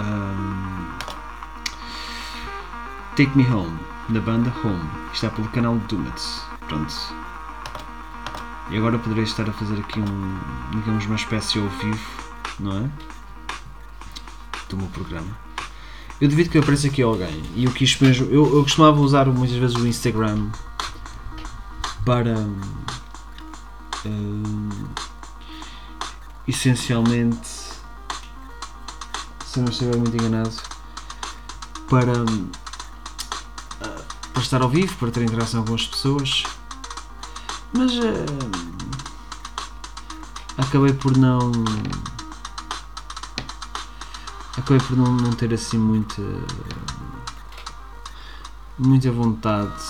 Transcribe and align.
Um, 0.00 0.88
Take 3.16 3.36
Me 3.36 3.46
Home, 3.46 3.78
da 4.08 4.20
banda 4.20 4.52
Home. 4.64 4.88
Está 5.12 5.28
pelo 5.30 5.48
canal 5.48 5.76
Dumet. 5.88 6.20
Pronto. 6.68 6.94
E 8.70 8.78
agora 8.78 8.98
poderei 8.98 9.24
estar 9.24 9.48
a 9.48 9.52
fazer 9.52 9.78
aqui 9.80 10.00
um, 10.00 10.38
digamos, 10.72 11.04
uma 11.06 11.16
espécie 11.16 11.58
ao 11.58 11.68
vivo, 11.68 12.10
não 12.58 12.78
é? 12.78 12.90
Do 14.68 14.76
meu 14.76 14.86
programa. 14.88 15.36
Eu 16.20 16.28
devido 16.28 16.50
que 16.50 16.58
apareça 16.58 16.86
aqui 16.86 17.02
alguém 17.02 17.42
e 17.54 17.64
eu 17.64 17.72
quis 17.72 17.98
mesmo. 17.98 18.26
Eu, 18.26 18.56
eu 18.56 18.62
costumava 18.62 19.00
usar 19.00 19.26
muitas 19.26 19.56
vezes 19.56 19.76
o 19.76 19.86
Instagram 19.86 20.50
para. 22.04 22.36
hum, 24.06 24.68
essencialmente. 26.46 27.59
Se 29.50 29.58
não 29.58 29.68
estiver 29.68 29.96
muito 29.96 30.16
enganado. 30.16 30.52
Para. 31.88 32.12
hum, 32.12 32.48
para 34.32 34.42
estar 34.42 34.62
ao 34.62 34.68
vivo, 34.68 34.94
para 34.96 35.10
ter 35.10 35.24
interação 35.24 35.64
com 35.64 35.74
as 35.74 35.88
pessoas. 35.88 36.44
Mas. 37.72 37.90
hum, 37.94 38.60
acabei 40.56 40.92
por 40.92 41.16
não 41.16 41.50
acabei 44.56 44.78
por 44.86 44.96
não, 44.96 45.16
não 45.16 45.32
ter 45.32 45.52
assim 45.52 45.78
muita 45.78 46.22
muita 48.78 49.10
vontade 49.10 49.82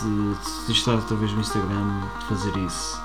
de, 0.00 0.66
de 0.66 0.72
estar 0.72 0.92
outra 0.92 1.16
vez 1.16 1.32
no 1.32 1.40
Instagram 1.40 2.02
de 2.20 2.26
fazer 2.26 2.56
isso 2.58 3.00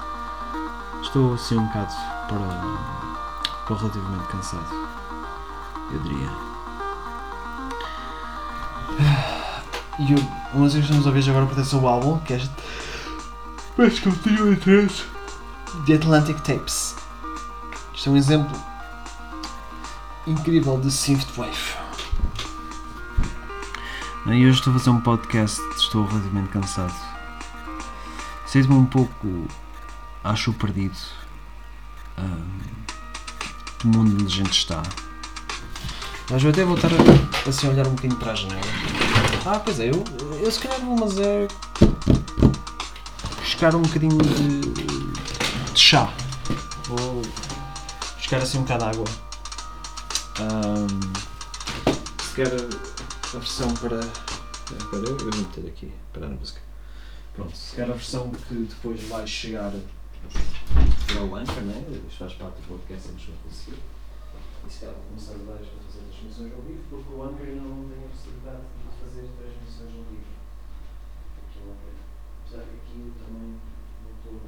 estou 1.01 1.33
assim 1.33 1.57
um 1.57 1.65
bocado 1.65 1.93
para, 2.27 3.65
para 3.65 3.75
relativamente 3.77 4.27
cansado 4.27 4.82
eu 5.93 5.99
diria 6.01 6.29
e 9.99 10.13
eu, 10.13 10.19
a 10.53 10.57
música 10.57 10.79
que 10.79 10.85
estamos 10.85 11.05
a 11.05 11.09
ouvir 11.09 11.29
agora 11.29 11.45
pertence 11.45 11.75
ao 11.75 11.87
álbum 11.87 12.19
que 12.19 12.33
é 12.33 12.41
mas 13.77 13.99
continua 13.99 14.53
a 14.53 14.55
trás 14.55 15.05
The 15.85 15.95
Atlantic 15.95 16.39
Tapes 16.41 16.95
isto 17.93 18.09
é 18.09 18.11
um 18.11 18.17
exemplo 18.17 18.73
incrível 20.27 20.79
de 20.79 20.91
Synthwave. 20.91 21.77
E 24.25 24.45
hoje 24.45 24.57
estou 24.57 24.73
a 24.73 24.77
fazer 24.77 24.89
um 24.89 25.01
podcast, 25.01 25.61
estou 25.75 26.05
relativamente 26.05 26.49
cansado. 26.49 26.93
Sinto-me 28.45 28.75
um 28.75 28.85
pouco, 28.85 29.47
acho 30.23 30.53
perdido 30.53 30.97
hum, 32.17 32.59
do 33.83 33.87
mundo 33.89 34.13
onde 34.13 34.25
a 34.25 34.29
gente 34.29 34.51
está. 34.51 34.81
Mas 36.29 36.41
vou 36.41 36.51
até 36.51 36.63
voltar 36.63 36.89
a, 36.91 37.49
assim, 37.49 37.67
a 37.67 37.69
olhar 37.71 37.87
um 37.87 37.91
bocadinho 37.91 38.19
para 38.19 38.31
a 38.31 38.35
janela. 38.35 38.61
Ah, 39.45 39.59
pois 39.59 39.79
é, 39.79 39.89
eu, 39.89 40.03
eu 40.41 40.51
se 40.51 40.59
calhar 40.59 40.79
vou, 40.79 40.97
mas 40.97 41.17
é. 41.19 41.47
buscar 43.39 43.75
um 43.75 43.81
bocadinho 43.81 44.17
de, 44.17 44.61
de 45.73 45.79
chá. 45.79 46.11
Vou 46.85 47.21
buscar 48.15 48.37
assim 48.37 48.59
um 48.59 48.61
bocado 48.61 48.85
de 48.85 48.91
água. 48.91 49.05
Ahm, 50.39 51.13
se 52.21 52.35
quer 52.35 52.47
a 52.47 53.37
versão 53.37 53.73
para. 53.73 53.99
Espera, 53.99 55.03
eu, 55.05 55.17
eu 55.17 55.17
vou 55.17 55.39
meter 55.39 55.67
aqui, 55.67 55.91
para 56.13 56.25
a 56.25 56.29
música. 56.29 56.61
Pronto, 57.35 57.55
se 57.55 57.75
quer 57.75 57.83
a 57.83 57.93
versão 57.93 58.31
que 58.47 58.53
depois 58.55 59.03
vai 59.09 59.27
chegar 59.27 59.73
para 61.07 61.21
o 61.21 61.35
Anchor, 61.35 61.63
né? 61.63 61.83
Isto 62.07 62.19
faz 62.19 62.33
parte 62.33 62.61
do 62.61 62.67
podcast, 62.67 63.07
temos 63.07 63.23
que 63.23 63.31
conseguir. 63.43 63.92
E 64.65 64.69
se 64.71 64.79
calhar 64.79 64.95
vou 64.95 65.03
começar 65.03 65.33
a 65.33 65.37
dar 65.43 65.59
para 65.59 65.83
fazer 65.83 66.01
transmissões 66.07 66.53
ao 66.53 66.61
vivo, 66.61 66.83
porque 66.89 67.13
o 67.13 67.23
Anchor 67.23 67.47
não 67.59 67.89
tem 67.89 67.99
a 68.05 68.07
possibilidade 68.09 68.63
de 68.63 68.89
fazer 68.95 69.25
transmissões 69.37 69.91
ao 69.97 70.03
vivo. 70.07 70.33
Aquilo 71.43 71.71
é- 71.71 72.03
Apesar 72.43 72.63
que 72.69 72.75
aqui 72.79 72.95
eu 73.07 73.13
também 73.19 73.59
não 73.59 74.11
estou 74.13 74.33
a 74.39 74.43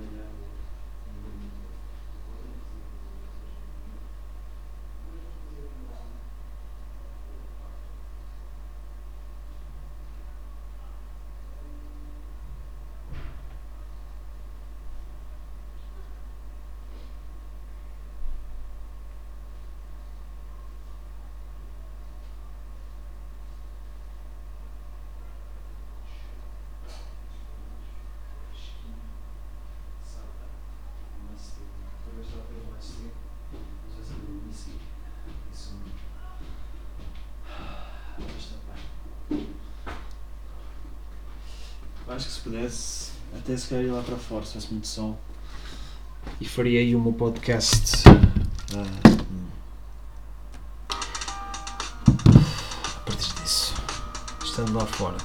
Acho 42.08 42.28
que 42.28 42.34
se 42.34 42.40
pudesse, 42.42 43.12
até 43.36 43.58
se 43.58 43.68
calhar 43.68 43.86
ir 43.86 43.92
lá 43.92 44.02
para 44.04 44.16
fora, 44.16 44.46
se 44.46 44.54
fosse 44.54 44.72
muito 44.72 44.88
som. 44.88 45.18
E 46.40 46.48
faria 46.48 46.80
aí 46.80 46.96
o 46.96 47.00
meu 47.00 47.14
podcast. 47.14 48.04
ah, 48.76 48.86
a 52.96 53.00
partir 53.00 53.34
disso. 53.42 53.74
Estando 54.44 54.74
lá 54.74 54.86
fora. 54.86 55.18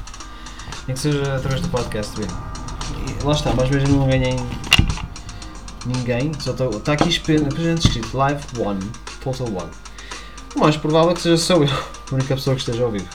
Nem 0.86 0.94
que 0.94 1.00
seja 1.00 1.36
através 1.36 1.60
do 1.60 1.68
podcast, 1.68 2.16
bem. 2.18 2.26
E 3.20 3.24
lá 3.24 3.32
está, 3.32 3.52
mas 3.54 3.68
mesmo 3.68 3.98
não 3.98 4.08
ganhei 4.08 4.36
ninguém. 5.84 6.32
Só 6.40 6.52
está 6.52 6.94
aqui 6.94 7.14
apenas 7.14 7.84
escrito 7.84 8.16
Live 8.16 8.42
One, 8.58 8.80
Total 9.22 9.46
One. 9.46 9.70
O 10.56 10.60
mais 10.60 10.76
provável 10.76 11.10
é 11.10 11.14
que 11.14 11.20
seja 11.20 11.36
só 11.36 11.56
eu, 11.56 11.68
a 11.68 12.14
única 12.14 12.34
pessoa 12.34 12.56
que 12.56 12.62
esteja 12.62 12.84
ao 12.84 12.90
vivo. 12.90 13.08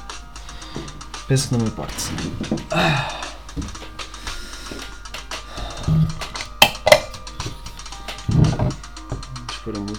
Penso 1.27 1.47
que 1.47 1.55
não 1.55 1.61
me 1.61 1.67
importa. 1.67 1.93
Vamos 2.69 3.24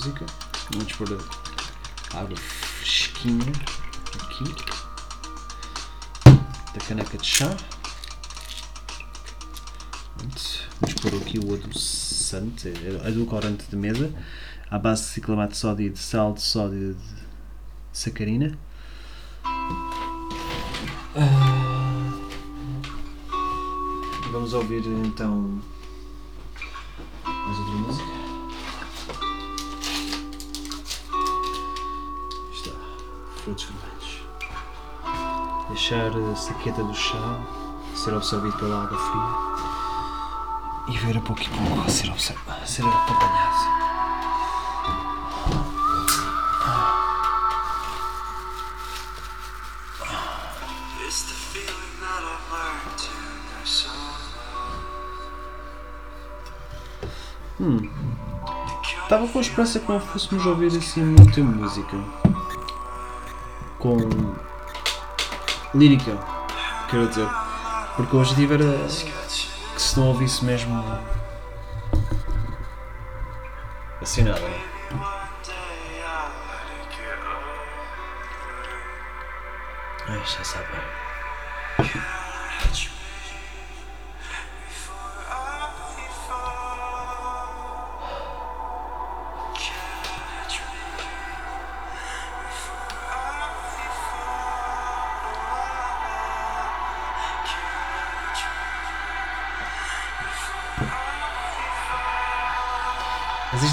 música. 0.07 0.27
Vamos 0.73 0.93
pôr 0.93 1.19
a 2.15 2.21
água 2.21 2.37
fresquinha 2.37 3.53
aqui. 4.15 4.45
Da 6.73 6.81
caneca 6.87 7.19
de 7.19 7.27
chá. 7.27 7.57
Vamos 10.17 10.95
pôr 11.01 11.15
aqui 11.17 11.39
o 11.39 11.55
adoçante, 11.55 12.69
edulcorante 13.07 13.67
de 13.69 13.77
mesa, 13.77 14.13
à 14.71 14.79
base 14.79 15.03
de 15.03 15.09
ciclamato 15.09 15.53
de 15.53 15.59
sódio 15.59 15.91
de 15.91 15.99
sal 15.99 16.33
de 16.35 16.43
sódio 16.43 16.95
de 16.95 17.01
sacarina. 17.93 18.57
Ah. 21.17 21.57
Vamos 24.31 24.53
ouvir 24.53 24.83
então 24.87 25.63
Deixar 35.89 36.11
a 36.19 36.35
saqueta 36.35 36.83
do 36.83 36.93
chá 36.93 37.39
ser 37.95 38.13
absorvido 38.13 38.57
pela 38.59 38.83
água 38.83 38.99
fria 38.99 39.23
e 40.89 40.99
ver 40.99 41.17
a 41.17 41.21
pouco 41.21 41.41
e 41.41 41.49
pouco 41.49 41.89
ser, 41.89 42.13
ser 42.19 42.83
acompanhado. 42.83 43.55
So 53.65 53.89
Estava 59.05 59.29
com 59.29 59.39
a 59.39 59.41
esperança 59.41 59.79
que 59.79 59.89
não 59.89 60.01
fôssemos 60.01 60.45
ouvir 60.47 60.77
assim 60.77 61.05
muita 61.05 61.41
música. 61.41 61.97
Com 63.79 63.99
lírica, 65.77 66.19
quero 66.91 67.09
dizer. 67.09 67.29
Porque 67.97 68.17
o 68.17 68.21
objetivo 68.21 68.55
era 68.55 68.87
que 69.75 69.83
se 69.83 69.99
não 69.99 70.09
ouvisse 70.09 70.45
mesmo 70.45 70.83
assim 74.01 74.23
nada. 74.23 74.41
né? 74.41 74.76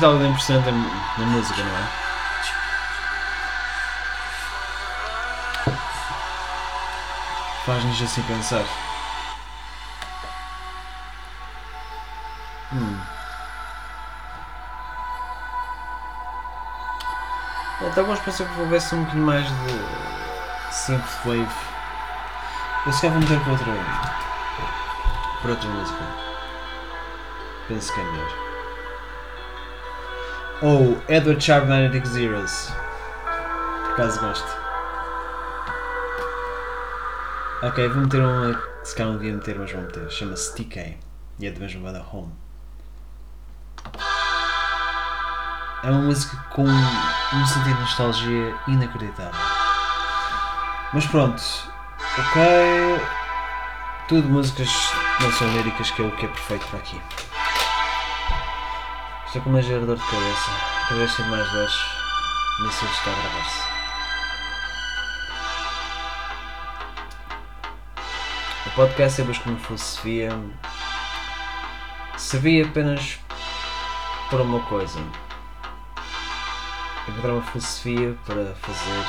Existe 0.04 0.06
algo 0.06 0.20
de 0.20 0.28
na, 0.72 0.72
na 1.18 1.26
música, 1.28 1.64
não 1.64 1.78
é? 1.78 1.88
Faz-nos 7.66 8.02
assim 8.02 8.22
pensar. 8.24 8.66
Hum. 12.74 13.00
Então 17.82 18.04
vamos 18.04 18.20
pensar 18.20 18.46
que 18.46 18.60
houvesse 18.60 18.96
um 18.96 19.04
bocadinho 19.04 19.26
mais 19.26 19.48
de 19.48 20.74
synthwave. 20.74 21.48
Eu 22.86 22.92
se 22.92 23.02
calhar 23.02 23.14
vou 23.14 23.22
meter 23.22 23.40
para 23.40 23.52
outra, 23.52 23.74
para 25.42 25.52
outra 25.52 25.70
música. 25.70 26.04
Penso 27.70 27.94
que 27.94 28.02
é 28.02 28.04
melhor. 28.04 28.43
Ou 30.64 30.98
Edward 31.10 31.44
Sharp 31.44 31.68
Magnetic 31.68 32.06
Zeros. 32.06 32.72
Por 33.84 33.92
acaso 33.92 34.20
gosto. 34.22 34.48
Ok, 37.62 37.90
vou 37.90 38.04
meter 38.04 38.22
que 38.82 38.88
se 38.88 38.96
calhar 38.96 39.12
não 39.12 39.20
devia 39.20 39.36
meter, 39.36 39.60
mas 39.60 39.72
vou 39.72 39.82
meter. 39.82 40.10
Chama-se 40.10 40.56
TK 40.56 40.98
e 41.40 41.48
é 41.48 41.52
da 41.52 41.60
mesma 41.60 41.82
banda 41.82 42.06
Home. 42.12 42.32
É 45.84 45.90
uma 45.90 46.02
música 46.04 46.38
com 46.50 46.64
um 46.64 47.46
sentido 47.46 47.76
de 47.76 47.82
nostalgia 47.82 48.56
inacreditável. 48.68 49.42
Mas 50.94 51.06
pronto, 51.08 51.44
ok. 52.18 53.02
Tudo 54.08 54.30
músicas 54.30 54.70
não 55.20 55.30
são 55.34 55.48
líricas, 55.58 55.92
que 55.92 56.02
é 56.02 56.06
o 56.06 56.12
que 56.16 56.26
é 56.26 56.30
perfeito 56.30 56.66
para 56.68 56.80
aqui. 56.80 57.02
Estou 59.34 59.46
com 59.46 59.50
uma 59.50 59.64
gerador 59.64 59.96
de 59.96 60.04
cabeça. 60.04 60.52
Vez 60.94 61.16
tenho 61.16 61.28
mais 61.30 61.52
sei 62.72 62.88
se 62.88 62.94
está 62.94 63.10
a 63.10 63.16
gravar-se. 63.16 63.64
O 68.68 68.72
podcast 68.76 69.22
é 69.22 69.24
como 69.40 69.58
filosofia 69.58 70.40
servia 72.16 72.64
apenas 72.64 73.18
para 74.30 74.44
uma 74.44 74.60
coisa. 74.68 75.00
Encontrar 77.08 77.34
uma 77.34 77.42
filosofia 77.42 78.16
para 78.28 78.54
fazer 78.54 78.92
um 78.92 79.04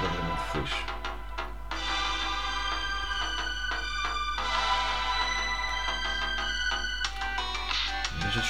verdadeiramente 0.00 0.52
feliz. 0.52 0.93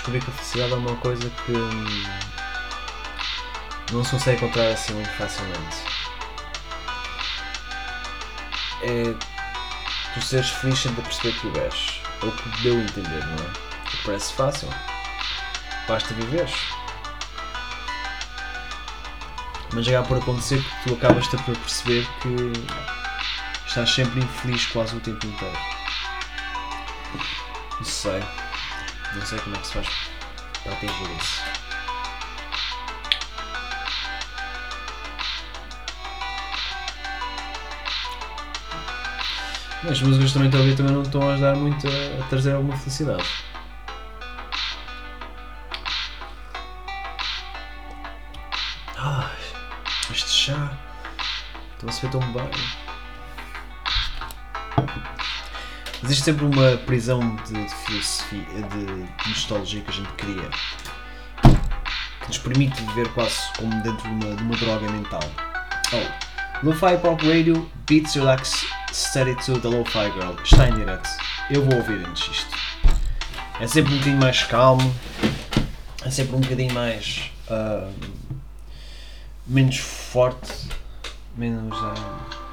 Descobri 0.04 0.20
que 0.20 0.30
a 0.30 0.34
felicidade 0.34 0.72
é 0.72 0.76
uma 0.76 0.96
coisa 0.96 1.30
que 1.30 1.52
hum, 1.52 2.04
não 3.90 4.04
se 4.04 4.10
consegue 4.10 4.44
encontrar 4.44 4.68
assim 4.68 4.92
muito 4.92 5.10
facilmente. 5.12 5.76
É 8.82 9.14
tu 10.12 10.20
seres 10.20 10.50
feliz 10.50 10.78
sem 10.78 10.94
te 10.94 11.00
perceber 11.00 11.32
que 11.40 11.46
o 11.46 11.58
és. 11.58 12.02
É 12.22 12.26
o 12.26 12.32
que 12.32 12.62
deu 12.62 12.74
a 12.74 12.82
entender, 12.82 13.26
não 13.26 13.44
é? 13.44 13.48
O 13.48 14.04
parece 14.04 14.34
fácil. 14.34 14.68
Basta 15.88 16.12
viveres. 16.12 16.54
Mas 19.72 19.86
chega 19.86 20.02
por 20.02 20.18
acontecer 20.18 20.62
que 20.62 20.88
tu 20.88 20.94
acabas-te 20.94 21.36
por 21.38 21.56
perceber 21.56 22.06
que 22.20 22.52
estás 23.66 23.90
sempre 23.90 24.20
infeliz 24.20 24.66
quase 24.66 24.94
o 24.94 25.00
tempo 25.00 25.26
inteiro. 25.26 25.58
Não 27.78 27.84
sei. 27.84 28.22
Não 29.14 29.24
sei 29.24 29.38
como 29.38 29.54
é 29.54 29.58
que 29.58 29.66
se 29.66 29.74
faz 29.74 29.88
para 30.62 30.72
atingir 30.72 31.16
isso. 31.18 31.42
As 39.88 40.00
músicas 40.00 40.32
também 40.32 40.48
estou 40.48 40.60
a 40.60 40.64
ouvir 40.64 40.76
também 40.76 40.92
não 40.92 41.02
estão 41.02 41.28
a 41.28 41.34
ajudar 41.34 41.56
muito 41.56 41.86
a, 41.86 42.24
a 42.24 42.28
trazer 42.28 42.54
alguma 42.54 42.76
felicidade. 42.76 43.24
Ai, 48.96 49.36
este 50.10 50.30
chá. 50.30 50.72
Estou 51.74 51.88
a 51.88 51.92
se 51.92 52.00
ver 52.02 52.10
tão 52.10 52.20
bem. 52.32 52.50
Existe 56.04 56.24
sempre 56.24 56.44
uma 56.44 56.76
prisão 56.76 57.34
de, 57.46 57.54
de 57.54 57.74
filosofia, 57.76 58.44
de 58.44 59.30
nostalgia 59.30 59.80
que 59.80 59.88
a 59.88 59.94
gente 59.94 60.12
cria. 60.12 60.50
Que 62.20 62.28
nos 62.28 62.36
permite 62.36 62.82
viver 62.82 63.08
quase 63.14 63.38
como 63.56 63.70
dentro 63.82 64.02
de 64.02 64.26
uma, 64.26 64.36
de 64.36 64.42
uma 64.42 64.54
droga 64.54 64.92
mental. 64.92 65.22
Oh, 65.94 66.66
Lo-Fi 66.66 66.98
Pop 66.98 67.26
Radio 67.26 67.70
Beats 67.88 68.16
Relax 68.16 68.66
Study 68.92 69.34
to 69.36 69.58
the 69.58 69.68
Lo-Fi 69.68 70.10
Girl 70.10 70.34
está 70.44 70.68
em 70.68 70.74
direto. 70.74 71.08
Eu 71.50 71.64
vou 71.64 71.78
ouvir 71.78 72.06
antes 72.06 72.28
isto. 72.28 72.54
É 73.58 73.66
sempre 73.66 73.94
um 73.94 73.96
bocadinho 73.96 74.20
mais 74.20 74.42
calmo, 74.42 74.94
é 76.04 76.10
sempre 76.10 76.36
um 76.36 76.40
bocadinho 76.40 76.74
mais. 76.74 77.30
Uh, 77.48 77.90
menos 79.46 79.78
forte, 79.78 80.68
menos. 81.34 81.74
Uh, 81.78 82.43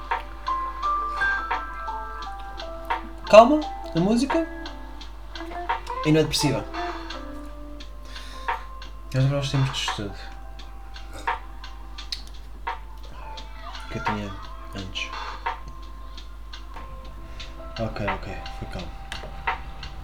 calma 3.32 3.62
na 3.96 4.02
música 4.02 4.46
e 6.06 6.12
não 6.12 6.20
é 6.20 6.24
depressiva. 6.24 6.66
Nós 9.14 9.32
nós 9.32 9.50
temos 9.50 9.70
de 9.72 9.78
estudo. 9.78 10.14
Que 13.90 13.98
eu 13.98 14.04
tinha 14.04 14.30
antes. 14.76 15.10
Ok, 17.80 18.06
ok, 18.06 18.38
foi 18.60 18.68
calmo. 18.68 18.92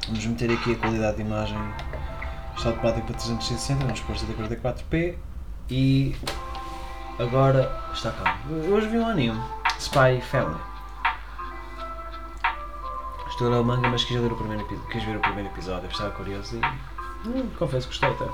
Vamos 0.07 0.25
meter 0.25 0.51
aqui 0.51 0.71
a 0.71 0.77
qualidade 0.77 1.18
de 1.18 1.24
imagem. 1.24 1.57
Está 2.56 2.69
automático 2.69 3.07
para 3.07 3.15
360, 3.18 3.83
vamos 3.83 4.00
pôr 4.00 4.15
144p 4.15 5.18
e 5.69 6.15
agora 7.19 7.77
está 7.94 8.09
calmo. 8.12 8.74
Hoje 8.74 8.88
vi 8.88 8.97
um 8.97 9.06
anime, 9.06 9.41
Spy 9.77 10.21
Family. 10.21 10.76
Ler 13.39 13.51
o 13.51 13.63
manga, 13.63 13.88
mas 13.88 14.03
quis, 14.03 14.20
ler 14.20 14.32
o 14.32 14.36
primeiro, 14.36 14.65
quis 14.65 15.03
ver 15.03 15.15
o 15.15 15.20
primeiro 15.20 15.50
episódio, 15.50 15.88
estava 15.89 16.10
curioso 16.12 16.58
e 16.58 17.27
hum, 17.27 17.50
confesso 17.58 17.88
que 17.88 17.94
gostei 17.94 18.10
até. 18.10 18.25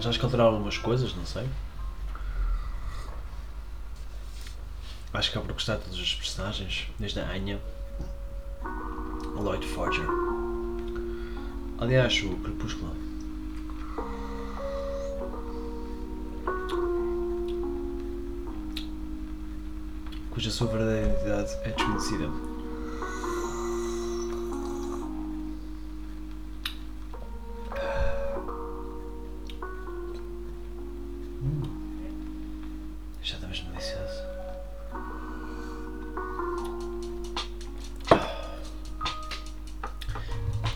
Já 0.00 0.08
acho 0.08 0.18
que 0.18 0.24
alteraram 0.24 0.52
algumas 0.52 0.78
coisas, 0.78 1.14
não 1.14 1.26
sei. 1.26 1.46
Acho 5.12 5.30
que 5.30 5.36
é 5.36 5.40
por 5.42 5.52
gostar 5.52 5.76
de 5.76 5.82
todos 5.82 6.00
os 6.00 6.14
personagens, 6.14 6.88
desde 6.98 7.20
a 7.20 7.30
Anya, 7.30 7.60
a 8.64 9.40
Lloyd 9.40 9.66
Forger. 9.66 10.08
Aliás, 11.78 12.14
o 12.22 12.34
Crepúsculo. 12.38 13.01
Cuja 20.42 20.50
sua 20.50 20.66
verdadeira 20.66 21.06
identidade 21.06 21.56
é 21.62 21.70
desconhecida. 21.70 22.26
Hum. 31.44 31.62
Já 33.22 33.36
está 33.36 33.46
mesmo 33.46 33.70
delicioso. 33.70 34.22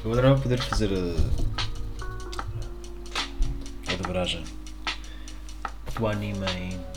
Eu 0.05 0.13
adorava 0.13 0.41
poder 0.41 0.61
fazer 0.61 0.91
a. 0.93 0.99
a 3.93 3.97
dobragem 3.97 4.45
do 5.99 6.07
anime 6.07 6.47
em 6.53 6.96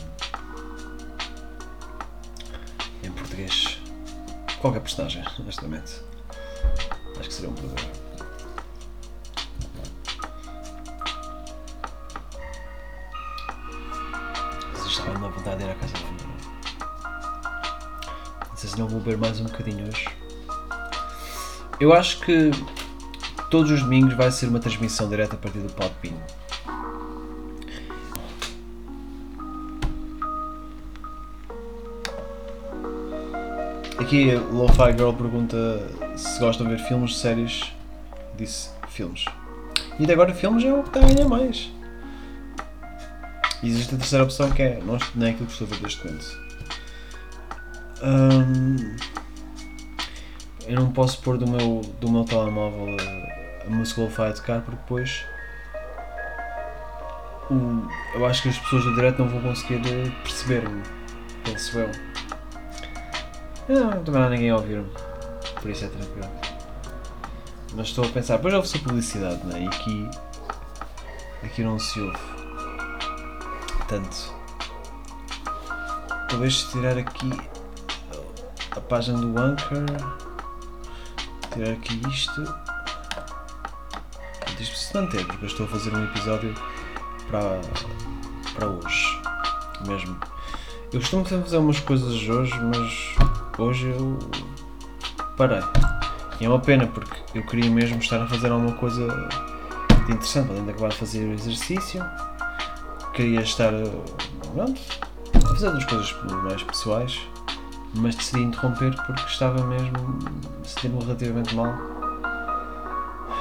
Qualquer 4.60 4.80
personagem, 4.80 5.24
honestamente. 5.38 6.02
Acho 7.18 7.28
que 7.28 7.34
seria 7.34 7.50
um 7.50 7.54
problema. 7.54 7.90
Estava 14.86 15.14
numa 15.14 15.30
vontade 15.30 15.58
de 15.58 15.64
ir 15.64 15.70
à 15.70 15.74
casa 15.74 15.92
de. 15.94 16.02
Não 18.48 18.56
sei 18.56 18.70
se 18.70 18.78
não 18.78 18.88
vou 18.88 19.00
beber 19.00 19.16
mais 19.18 19.40
um 19.40 19.44
bocadinho 19.44 19.86
hoje. 19.88 20.06
Eu 21.78 21.94
acho 21.94 22.20
que 22.20 22.50
Todos 23.50 23.72
os 23.72 23.82
domingos 23.82 24.14
vai 24.14 24.30
ser 24.30 24.46
uma 24.46 24.60
transmissão 24.60 25.08
direta 25.08 25.34
a 25.34 25.38
partir 25.38 25.58
do 25.58 25.72
Podbean. 25.72 26.14
Aqui 34.10 34.34
Lo-Fi 34.34 34.90
Girl 34.98 35.12
pergunta 35.12 35.56
se 36.16 36.40
gostam 36.40 36.66
de 36.66 36.74
ver 36.74 36.82
filmes, 36.82 37.16
séries. 37.16 37.72
Disse 38.36 38.70
filmes. 38.88 39.24
E 40.00 40.02
até 40.02 40.14
agora 40.14 40.34
filmes 40.34 40.64
é 40.64 40.72
o 40.74 40.82
que 40.82 40.98
está 40.98 41.22
a 41.22 41.28
mais. 41.28 41.70
Existe 43.62 43.94
a 43.94 43.98
terceira 43.98 44.24
opção 44.24 44.50
que 44.50 44.62
é 44.62 44.80
não, 44.84 44.96
é 44.96 45.30
aquilo 45.30 45.46
que 45.46 45.52
estou 45.52 45.68
a 45.68 45.70
ver 45.70 45.82
neste 45.82 46.04
momento. 46.04 46.40
Hum, 48.02 48.96
eu 50.66 50.74
não 50.74 50.90
posso 50.90 51.22
pôr 51.22 51.38
do 51.38 51.48
meu, 51.48 51.80
do 52.00 52.10
meu 52.10 52.24
telemóvel 52.24 52.96
a, 53.64 53.70
música 53.70 54.00
lo-fi 54.00 54.22
a 54.22 54.32
tocar 54.32 54.60
porque 54.62 54.80
depois 54.80 55.24
eu 58.16 58.26
acho 58.26 58.42
que 58.42 58.48
as 58.48 58.58
pessoas 58.58 58.82
do 58.82 58.94
direto 58.96 59.20
não 59.20 59.28
vão 59.28 59.40
conseguir 59.40 59.80
perceber-me. 60.24 60.82
Penso 61.44 61.78
eu. 61.78 62.09
Não, 63.68 63.90
também 64.02 64.20
não 64.20 64.26
há 64.26 64.30
ninguém 64.30 64.50
a 64.50 64.56
ouvir-me. 64.56 64.90
Por 65.60 65.70
isso 65.70 65.84
é 65.84 65.88
tranquilo. 65.88 66.28
Mas 67.74 67.88
estou 67.88 68.04
a 68.04 68.08
pensar, 68.08 68.36
depois 68.36 68.54
ouve-se 68.54 68.76
a 68.78 68.80
publicidade, 68.80 69.46
não 69.46 69.56
é? 69.56 69.62
E 69.62 69.66
aqui. 69.66 70.10
Aqui 71.42 71.62
não 71.62 71.78
se 71.78 72.00
ouve. 72.00 72.18
Tanto. 73.88 74.34
Talvez 76.28 76.64
tirar 76.64 76.98
aqui 76.98 77.30
a 78.72 78.80
página 78.80 79.18
do 79.18 79.40
Anchor. 79.40 79.84
Tirar 81.52 81.72
aqui 81.72 82.00
isto. 82.08 82.42
Isto 84.60 84.76
se 84.76 84.94
manter, 84.94 85.24
porque 85.26 85.44
eu 85.44 85.48
estou 85.48 85.66
a 85.66 85.68
fazer 85.68 85.94
um 85.94 86.04
episódio 86.04 86.54
para, 87.28 87.60
para 88.54 88.68
hoje. 88.68 89.22
Mesmo. 89.86 90.18
Eu 90.92 91.00
costumo 91.00 91.24
fazer 91.24 91.56
umas 91.56 91.80
coisas 91.80 92.28
hoje, 92.28 92.52
mas 92.60 93.29
hoje 93.60 93.88
eu 93.88 94.18
parei. 95.36 95.62
E 96.40 96.44
é 96.44 96.48
uma 96.48 96.58
pena 96.58 96.86
porque 96.86 97.38
eu 97.38 97.44
queria 97.44 97.70
mesmo 97.70 97.98
estar 97.98 98.20
a 98.22 98.26
fazer 98.26 98.50
alguma 98.50 98.72
coisa 98.72 99.06
de 100.06 100.12
interessante, 100.12 100.50
além 100.50 100.64
de 100.64 100.70
acabar 100.70 100.88
de 100.88 100.96
fazer 100.96 101.26
o 101.26 101.32
exercício. 101.32 102.04
Queria 103.12 103.40
estar 103.42 103.72
pronto, 104.54 104.80
a 105.34 105.48
fazer 105.48 105.66
outras 105.66 105.84
coisas 105.84 106.12
mais 106.42 106.62
pessoais, 106.62 107.20
mas 107.94 108.14
decidi 108.14 108.40
interromper 108.42 108.94
porque 109.04 109.22
estava 109.26 109.62
mesmo 109.66 110.18
sentindo 110.64 111.04
relativamente 111.04 111.54
mal. 111.54 111.74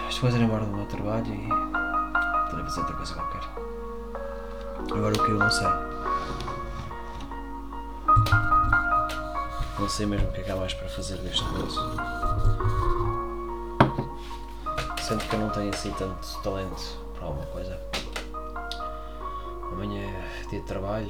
Estou 0.10 0.30
a 0.30 0.34
ir 0.34 0.42
embora 0.42 0.66
do 0.66 0.76
meu 0.76 0.86
trabalho 0.88 1.34
e 1.34 1.44
estou 2.46 2.64
fazer 2.66 2.80
outra 2.82 2.96
coisa 2.96 3.14
qualquer. 3.14 3.42
Agora 4.94 5.16
o 5.16 5.26
que 5.26 5.32
eu 5.32 5.40
não 5.40 5.50
sei. 5.50 5.89
Não 9.80 9.88
sei 9.88 10.06
mesmo 10.06 10.28
o 10.28 10.32
que 10.34 10.42
é 10.42 10.44
que 10.44 10.52
há 10.52 10.56
mais 10.58 10.74
para 10.74 10.90
fazer 10.90 11.18
deste 11.20 11.42
momento. 11.42 11.74
Sendo 15.02 15.24
que 15.26 15.34
eu 15.34 15.40
não 15.40 15.50
tenho 15.52 15.70
assim 15.70 15.92
tanto 15.94 16.42
talento 16.44 16.98
para 17.14 17.26
alguma 17.26 17.46
coisa. 17.46 17.80
Amanhã 19.72 20.02
é 20.02 20.48
dia 20.50 20.60
de 20.60 20.66
trabalho. 20.66 21.10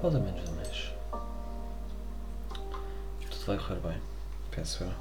Pode 0.00 0.16
menos 0.16 0.44
de 0.44 0.50
mês. 0.50 0.92
Tudo 3.30 3.46
vai 3.46 3.56
correr 3.58 3.80
bem, 3.80 4.02
penso 4.50 4.82
eu. 4.82 4.92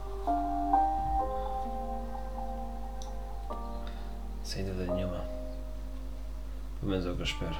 Sem 4.43 4.63
dúvida 4.63 4.93
nenhuma. 4.93 5.32
Pelo 6.83 6.91
menos 6.91 7.05
é 7.05 7.11
o 7.11 7.15
que 7.15 7.21
eu 7.21 7.23
espero. 7.23 7.55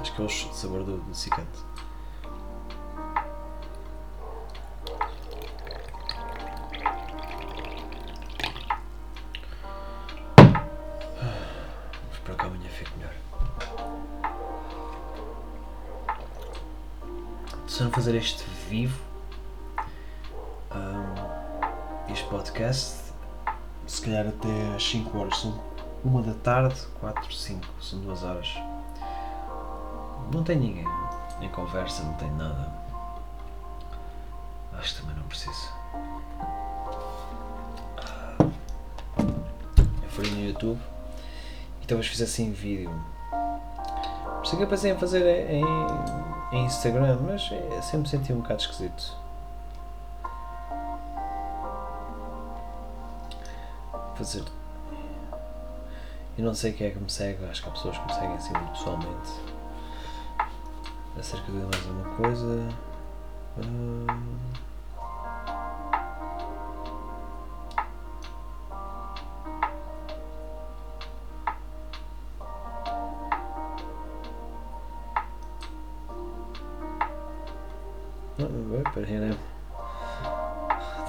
Acho 0.00 0.14
que 0.14 0.22
é 0.22 0.24
o 0.24 0.28
sabor 0.28 0.84
do, 0.84 0.98
do 0.98 1.12
cicante. 1.12 1.71
Fazer 18.02 18.16
este 18.16 18.42
vivo, 18.68 19.00
um, 20.74 22.12
este 22.12 22.24
podcast, 22.24 23.12
se 23.86 24.02
calhar 24.02 24.26
até 24.26 24.74
às 24.74 24.82
5 24.82 25.16
horas, 25.16 25.38
são 25.38 25.60
uma 26.02 26.20
da 26.20 26.34
tarde, 26.34 26.74
4, 26.98 27.32
5, 27.32 27.64
são 27.80 28.00
2 28.00 28.24
horas. 28.24 28.58
Não 30.34 30.42
tem 30.42 30.56
ninguém, 30.56 30.84
nem 31.38 31.48
conversa, 31.50 32.02
não 32.02 32.14
tem 32.14 32.28
nada. 32.32 32.72
Acho 34.72 34.96
que 34.96 35.02
também 35.02 35.16
não 35.16 35.28
preciso. 35.28 35.72
Eu 40.02 40.08
fui 40.08 40.28
no 40.28 40.40
YouTube 40.44 40.80
e 41.80 41.86
talvez 41.86 42.08
fizesse 42.08 42.42
em 42.42 42.50
vídeo. 42.50 42.90
Por 43.30 44.42
isso 44.42 44.54
é 44.54 44.56
que 44.56 44.64
eu 44.64 44.68
pensei 44.68 44.90
em 44.90 44.98
fazer 44.98 45.48
em, 45.52 45.62
em 46.52 46.66
Instagram, 46.66 47.18
mas 47.22 47.50
é, 47.50 47.80
sempre 47.80 48.08
senti 48.08 48.32
um 48.32 48.40
bocado 48.40 48.60
esquisito. 48.60 49.16
Fazer. 54.14 54.44
Eu 56.36 56.44
não 56.44 56.54
sei 56.54 56.72
quem 56.72 56.86
é 56.86 56.90
que 56.90 56.98
me 56.98 57.10
segue, 57.10 57.44
acho 57.46 57.62
que 57.62 57.68
há 57.68 57.72
pessoas 57.72 57.98
que 57.98 58.04
me 58.04 58.12
seguem 58.14 58.34
assim 58.34 58.52
pessoalmente. 58.72 59.30
Acerca 61.18 61.50
de 61.50 61.58
mais 61.58 61.86
uma 61.86 62.16
coisa. 62.16 62.68
Hum... 63.58 64.06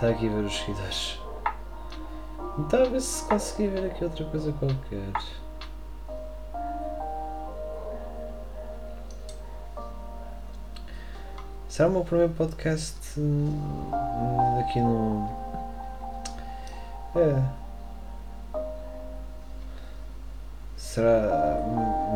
Está 0.04 0.16
aqui 0.16 0.28
a 0.28 0.32
ver 0.32 0.44
os 0.44 0.60
seguidores. 0.60 1.18
Então, 2.60 2.82
a 2.82 2.90
ver 2.90 3.00
se 3.00 3.24
consegui 3.24 3.68
ver 3.70 3.86
aqui 3.86 4.04
outra 4.04 4.26
coisa 4.26 4.52
qualquer. 4.52 5.14
Será 11.70 11.88
o 11.88 11.92
meu 11.94 12.04
primeiro 12.04 12.34
podcast 12.34 13.18
hum, 13.18 14.60
aqui 14.60 14.82
no. 14.82 15.30
É. 17.16 17.42
Será 20.76 21.62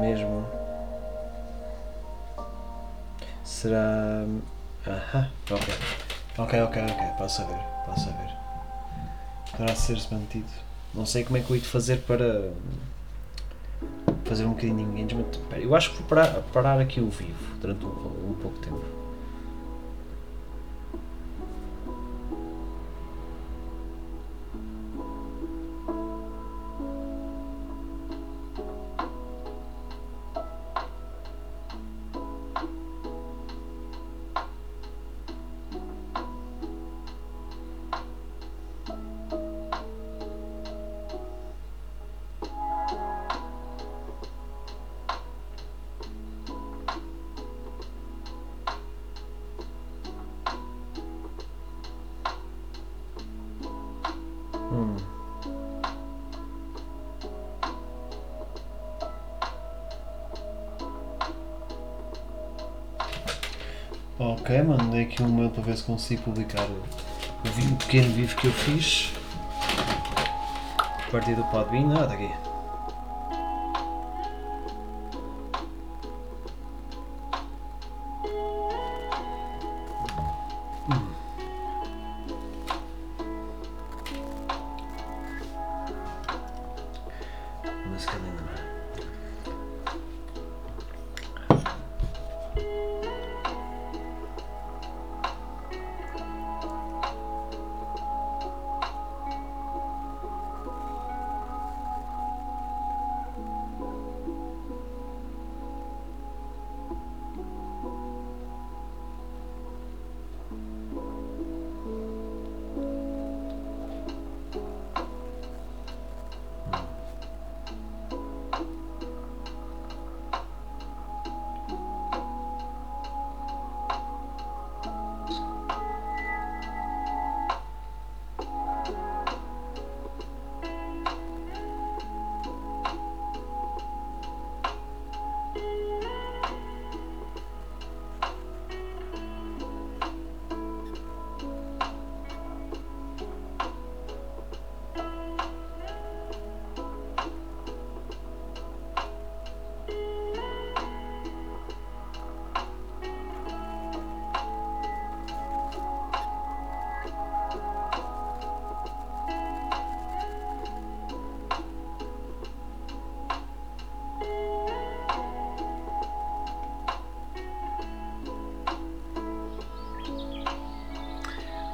mesmo? 0.01 0.45
Será. 3.45 4.25
Aham, 4.85 5.29
ok. 5.51 6.06
Ok, 6.37 6.61
ok, 6.61 6.83
ok, 6.83 7.07
posso 7.17 7.37
saber, 7.37 7.59
posso 7.85 8.05
saber. 8.05 8.29
Poderá 9.51 9.75
ser-se 9.75 10.13
mantido. 10.13 10.45
Não 10.93 11.05
sei 11.05 11.23
como 11.23 11.37
é 11.37 11.41
que 11.41 11.49
eu 11.49 11.55
ia 11.55 11.63
fazer 11.63 11.97
para 12.03 12.51
fazer 14.23 14.45
um 14.45 14.49
bocadinho 14.49 14.75
de 14.75 15.01
engagement. 15.01 15.25
Eu 15.53 15.73
acho 15.75 15.91
que 15.91 15.97
vou 15.97 16.07
parar, 16.07 16.41
parar 16.53 16.79
aqui 16.79 16.99
o 16.99 17.09
vivo 17.09 17.55
durante 17.59 17.83
um, 17.83 18.31
um 18.31 18.37
pouco 18.39 18.59
tempo. 18.59 18.85
Aqui 65.17 65.23
um 65.23 65.49
para 65.49 65.63
ver 65.63 65.77
se 65.77 65.83
consigo 65.83 66.21
publicar 66.23 66.63
o, 66.65 66.83
o 67.43 67.75
pequeno 67.75 68.13
vivo 68.13 68.35
que 68.35 68.47
eu 68.47 68.53
fiz. 68.53 69.13
A 70.77 71.11
partir 71.11 71.35
do 71.35 71.43
Podbean. 71.45 71.91
Está 71.93 72.13
aqui. 72.13 72.46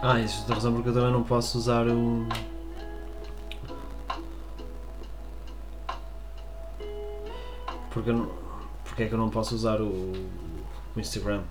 Ah, 0.06 0.20
isso 0.20 0.44
é 0.50 0.52
a 0.52 0.56
razão 0.56 0.74
porque 0.74 0.90
eu 0.90 0.94
também 0.94 1.14
não 1.14 1.24
posso 1.24 1.58
usar 1.58 1.88
o. 1.88 2.28
Porque, 7.90 8.12
não... 8.12 8.30
porque 8.84 9.04
é 9.04 9.08
que 9.08 9.14
eu 9.14 9.18
não 9.18 9.30
posso 9.30 9.56
usar 9.56 9.80
o, 9.80 10.12
o 10.94 11.00
Instagram? 11.00 11.44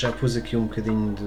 Já 0.00 0.10
pus 0.10 0.34
aqui 0.34 0.56
um 0.56 0.66
bocadinho 0.66 1.14
de. 1.14 1.22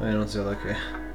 Eu 0.00 0.18
não 0.18 0.26
sei 0.26 0.40
onde 0.40 0.54
é 0.54 0.56
que 0.56 0.68
é. 0.70 1.09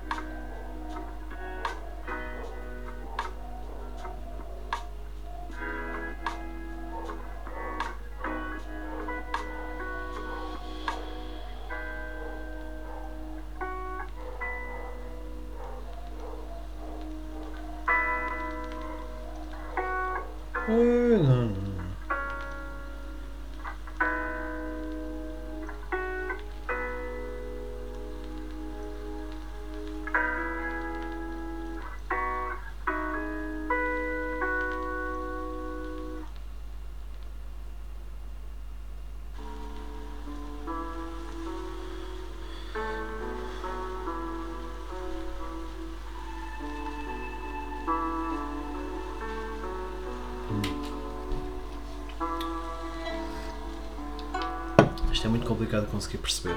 Complicado 55.76 55.88
conseguir 55.92 56.18
perceber. 56.18 56.56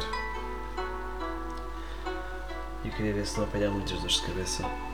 Eu 2.85 2.91
queria 2.93 3.13
ver 3.13 3.27
se 3.27 3.37
não 3.37 3.45
apanhar 3.45 3.71
muitas 3.71 3.99
dores 3.99 4.15
de 4.15 4.23
cabeça. 4.23 4.88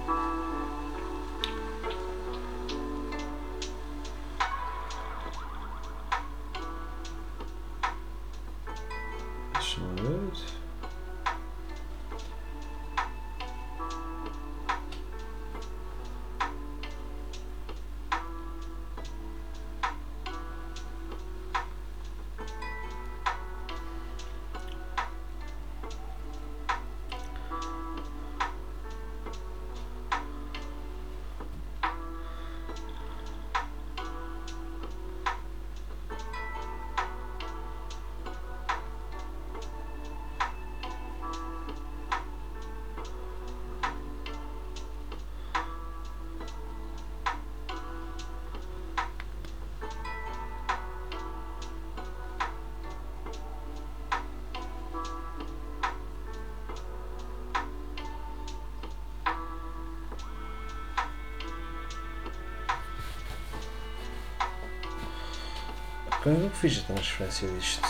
Como 66.24 66.42
é 66.42 66.46
eu 66.46 66.50
fiz 66.52 66.78
a 66.78 66.94
transferência 66.94 67.46
disto? 67.48 67.86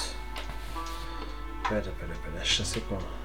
Espera, 1.62 1.88
espera, 1.88 2.12
espera, 2.12 2.36
deixa 2.36 2.62
eu 2.62 2.66
ser 2.66 2.80
como. 2.80 3.23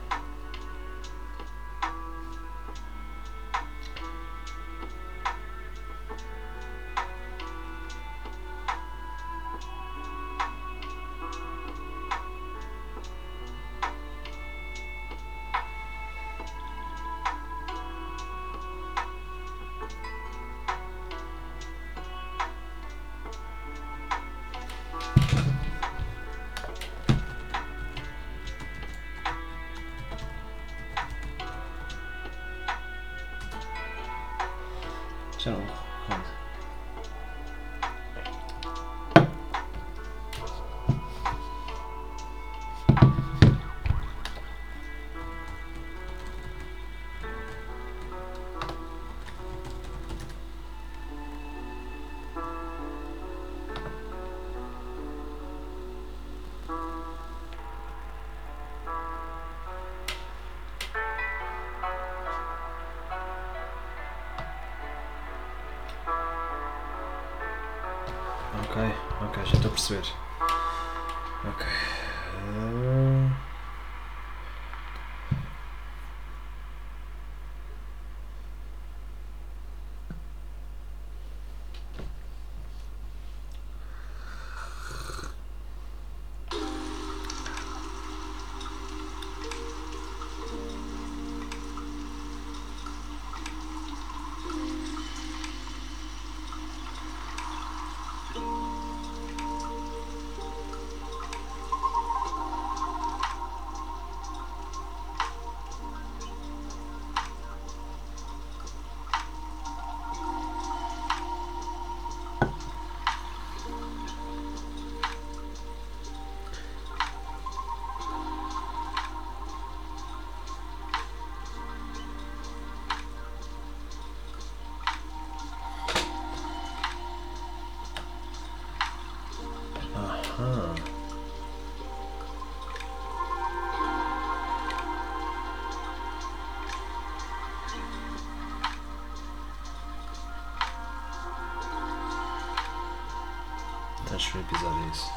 Transferir 144.20 144.46
episódio 144.52 144.84
é 144.84 144.88
isso. 144.90 145.10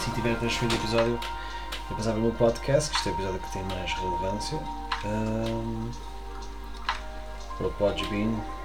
Se 0.00 0.10
tiver 0.12 0.32
a 0.32 0.36
transferir 0.36 0.72
o 0.72 0.76
episódio, 0.76 1.20
eu 1.90 1.96
pensava 1.96 2.18
no 2.18 2.32
podcast, 2.34 2.90
que 2.90 2.96
este 2.98 3.08
é 3.08 3.12
o 3.12 3.14
episódio 3.16 3.40
que 3.40 3.52
tem 3.52 3.64
mais 3.64 3.92
relevância. 3.94 4.58
Um, 5.04 5.90
para 7.58 7.66
o 7.66 7.72
Podbean. 7.72 8.55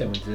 É 0.00 0.06
muito. 0.06 0.30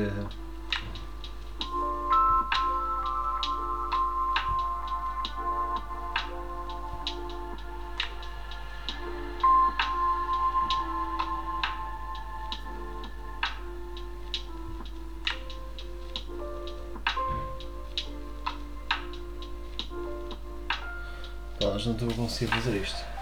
Não 21.85 21.93
estou 21.93 22.09
a 22.09 22.13
conseguir 22.13 22.51
fazer 22.51 22.81
isto. 22.81 23.14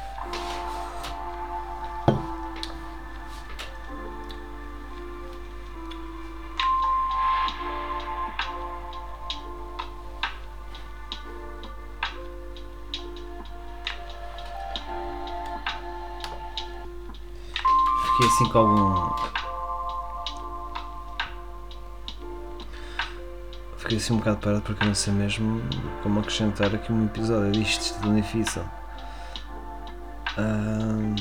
Assim 18.33 18.49
com 18.49 18.57
algum. 18.57 19.13
Fiquei 23.77 23.97
assim 23.97 24.13
um 24.13 24.17
bocado 24.17 24.37
parado 24.37 24.61
porque 24.61 24.85
não 24.85 24.95
sei 24.95 25.13
mesmo 25.13 25.61
como 26.01 26.19
acrescentar 26.19 26.73
aqui 26.73 26.91
um 26.91 27.05
episódio 27.05 27.61
isto 27.61 27.95
é 27.95 28.01
tão 28.01 28.15
difícil. 28.15 28.63
Ahm. 30.37 31.15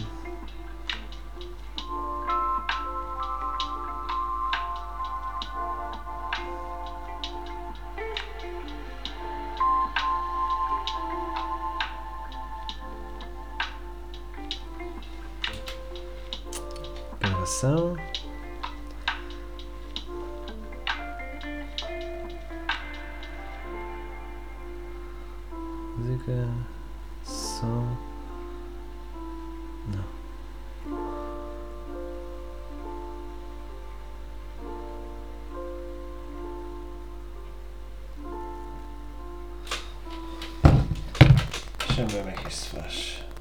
Deixa 42.13 42.19
eu 42.19 42.83
ver 42.83 43.32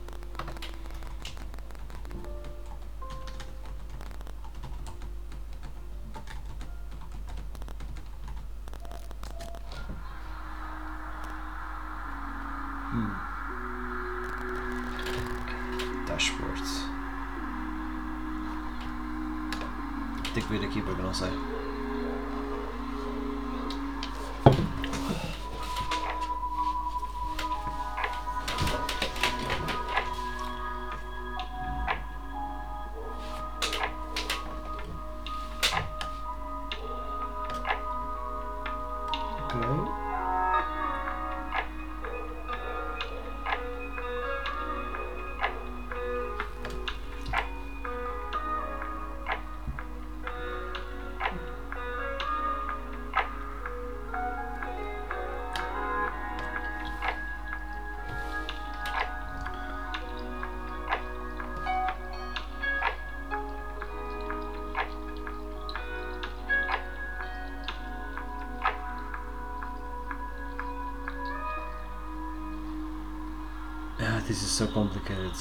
this 74.32 74.44
is 74.44 74.50
so 74.50 74.66
complicated. 74.68 75.34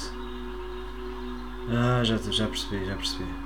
Ah, 1.69 2.03
já, 2.03 2.17
já 2.17 2.47
percebi, 2.47 2.85
já 2.85 2.95
percebi. 2.95 3.40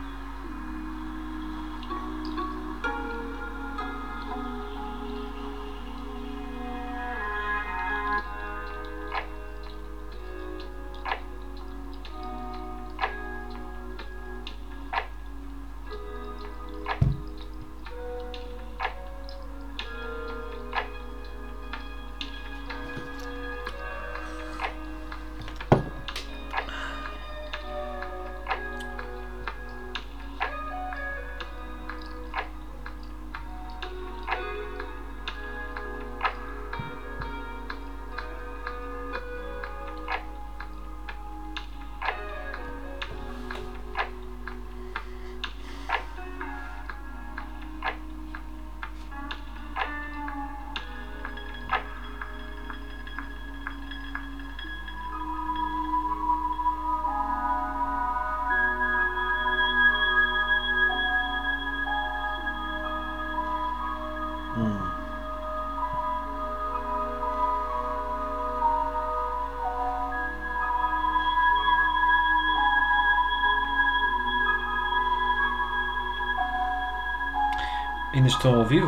Ainda 78.16 78.30
estão 78.30 78.56
ao 78.56 78.66
vivo? 78.66 78.88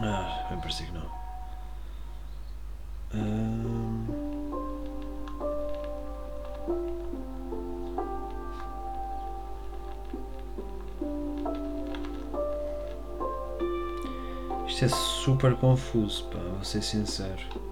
Ah, 0.00 0.46
bem 0.50 0.60
parecia 0.60 0.84
que 0.84 0.92
não. 0.92 1.10
Ahm. 3.14 4.06
Isto 14.68 14.84
é 14.84 14.88
super 14.88 15.56
confuso, 15.56 16.26
pá, 16.26 16.38
vou 16.38 16.64
ser 16.64 16.82
sincero. 16.82 17.69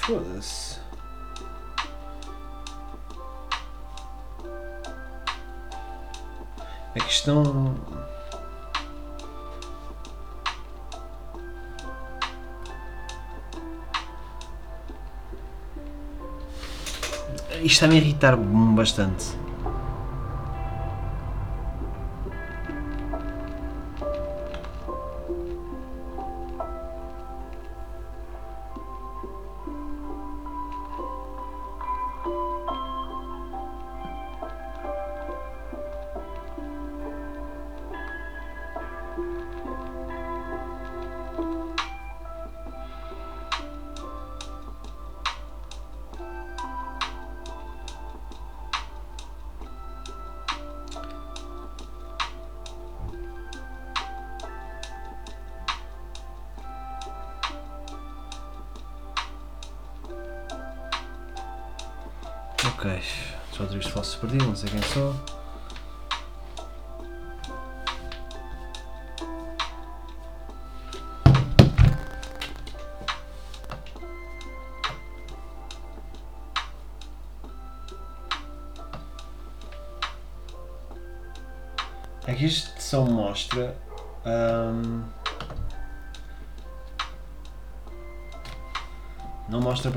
Foda-se. 0.00 0.80
A 6.94 7.00
questão. 7.00 7.74
Isto 17.50 17.66
está-me 17.66 17.96
irritar 17.98 18.36
bastante. 18.36 19.26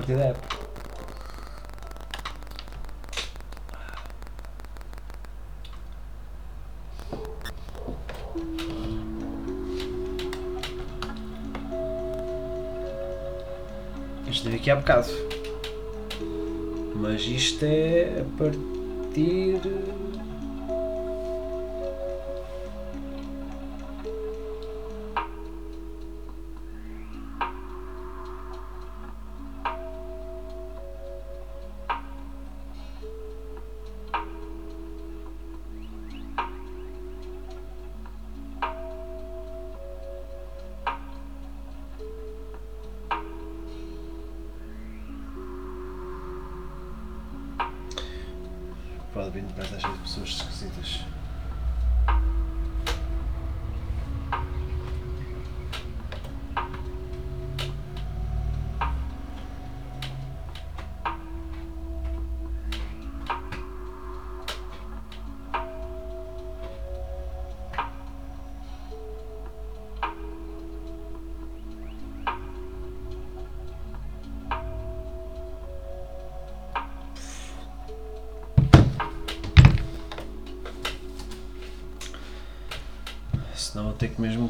Partir 0.04 0.18
da 0.18 0.26
app. 0.26 0.40
Isto 14.28 14.44
teve 14.44 14.56
aqui 14.58 14.72
há 14.72 14.76
bocado. 14.76 15.10
Mas 16.96 17.22
isto 17.22 17.64
é 17.64 18.22
a 18.22 18.38
partir. 18.38 19.62
Para 49.34 49.64
estar 49.64 49.80
cheio 49.80 49.94
de 49.94 50.00
pessoas 50.02 50.30
esquisitas. 50.30 51.13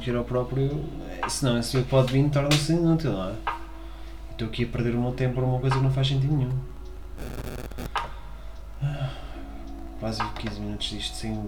Ir 0.09 0.15
ao 0.15 0.23
próprio. 0.23 0.83
Senão 1.29 1.57
assim 1.57 1.79
o 1.79 1.85
pode 1.85 2.11
vir 2.11 2.29
torna-se 2.29 2.73
inútil, 2.73 3.13
não 3.13 3.29
é? 3.29 3.33
Estou 4.31 4.47
aqui 4.47 4.63
a 4.63 4.67
perder 4.67 4.95
o 4.95 5.01
meu 5.01 5.11
tempo 5.11 5.35
por 5.35 5.43
uma 5.43 5.59
coisa 5.59 5.75
que 5.75 5.83
não 5.83 5.91
faz 5.91 6.07
sentido 6.07 6.35
nenhum. 6.35 6.59
Ah, 8.81 9.09
Quase 9.99 10.21
15 10.21 10.59
minutos 10.59 10.87
disto 10.87 11.15
sem, 11.15 11.47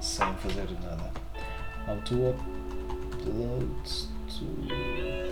sem 0.00 0.34
fazer 0.34 0.68
nada. 0.82 1.10
Auto 1.86 2.14
upload 2.14 3.66
to 4.28 5.29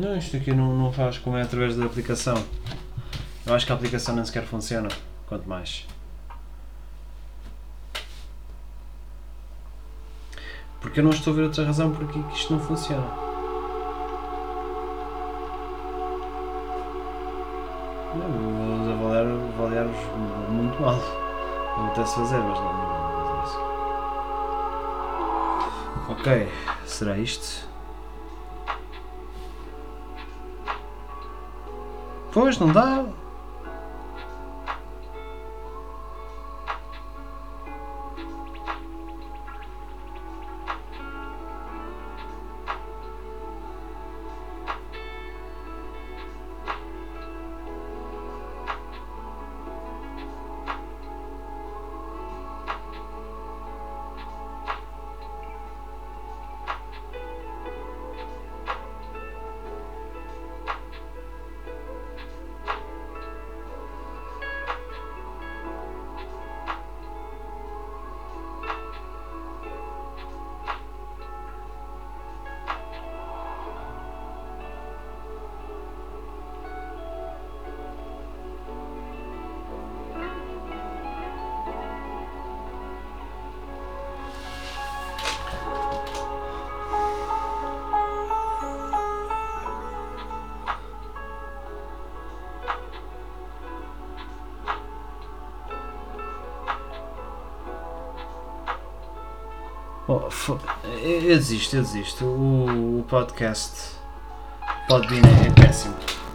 Não, 0.00 0.16
isto 0.16 0.34
aqui 0.38 0.50
não, 0.50 0.74
não 0.74 0.90
faz 0.90 1.18
como 1.18 1.36
é 1.36 1.42
através 1.42 1.76
da 1.76 1.84
aplicação. 1.84 2.42
Eu 3.44 3.52
acho 3.52 3.66
que 3.66 3.72
a 3.72 3.74
aplicação 3.74 4.14
nem 4.14 4.24
sequer 4.24 4.44
funciona. 4.44 4.88
Quanto 5.26 5.46
mais. 5.46 5.86
Porque 10.80 11.00
eu 11.00 11.04
não 11.04 11.10
estou 11.10 11.34
a 11.34 11.36
ver 11.36 11.42
outra 11.42 11.66
razão 11.66 11.92
porque 11.92 12.18
que 12.18 12.34
isto 12.34 12.50
não 12.50 12.60
funciona. 12.60 13.06
Não, 18.14 18.96
vou 18.96 19.06
avaliar, 19.06 19.26
avaliar-vos 19.26 19.98
muito 20.48 20.80
mal. 20.80 20.96
Não 21.76 21.88
apetece 21.88 22.14
fazer, 22.14 22.38
mas 22.38 22.58
não, 22.58 22.72
não 22.72 23.12
vou 23.12 23.26
fazer 23.26 23.44
isso. 23.44 23.58
Ok, 26.08 26.48
será 26.86 27.18
isto? 27.18 27.69
Pois, 32.32 32.58
não 32.58 32.72
dá. 32.72 33.04
Eu 101.32 101.36
desisto, 101.38 101.76
eu 101.76 101.82
desisto. 101.82 102.24
O, 102.24 103.00
o 103.00 103.04
podcast 103.04 103.92
Podbean 104.88 105.20
é, 105.20 105.46
é 105.46 105.66
péssimo. 105.66 105.94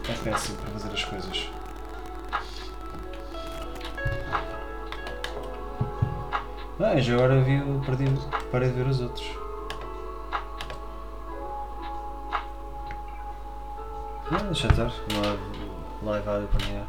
É 0.09 0.13
péssimo 0.13 0.57
para 0.57 0.71
fazer 0.71 0.93
as 0.93 1.03
coisas. 1.05 1.49
Ah, 6.79 6.99
já 6.99 7.13
agora 7.15 7.41
vi, 7.41 7.57
o- 7.61 7.81
perdi, 7.85 8.05
parei 8.51 8.69
de 8.69 8.75
ver 8.75 8.87
os 8.87 8.99
outros. 9.01 9.25
Ah, 14.31 14.43
deixa 14.45 14.67
estar. 14.67 14.91
Live, 15.13 15.43
live 16.03 16.29
áudio 16.29 16.47
para 16.49 16.65
mim. 16.67 16.83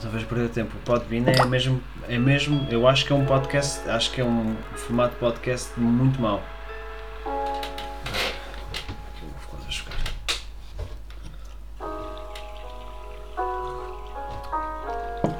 Só 0.00 0.08
vejo 0.08 0.26
perder 0.26 0.48
tempo. 0.50 0.76
O 0.76 0.80
Podbean 0.80 1.24
é 1.26 1.44
mesmo, 1.44 1.82
é 2.08 2.18
mesmo, 2.18 2.66
eu 2.70 2.86
acho 2.86 3.04
que 3.04 3.12
é 3.12 3.16
um 3.16 3.24
podcast, 3.24 3.88
acho 3.88 4.12
que 4.12 4.20
é 4.20 4.24
um 4.24 4.56
formato 4.74 5.14
de 5.14 5.20
podcast 5.20 5.78
muito 5.78 6.20
mau. 6.20 6.42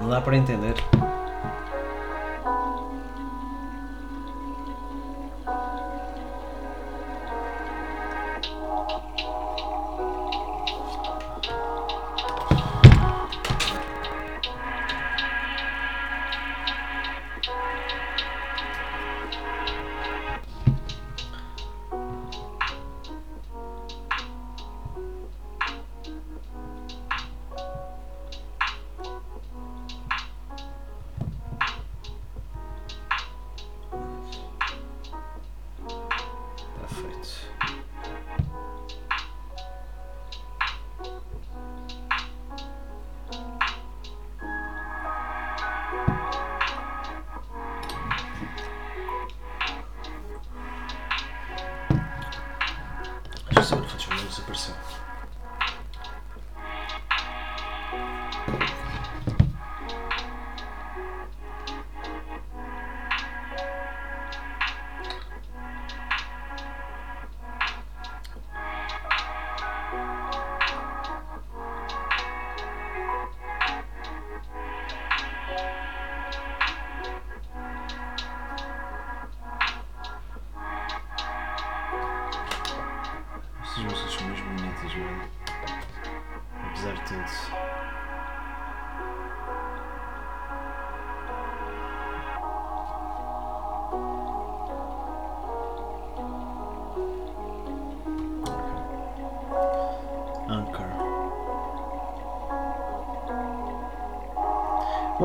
Não 0.01 0.09
dá 0.09 0.21
para 0.21 0.37
entender. 0.37 0.75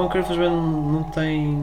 Anchor, 0.03 0.19
infelizmente, 0.19 0.51
não 0.51 1.03
tem. 1.11 1.57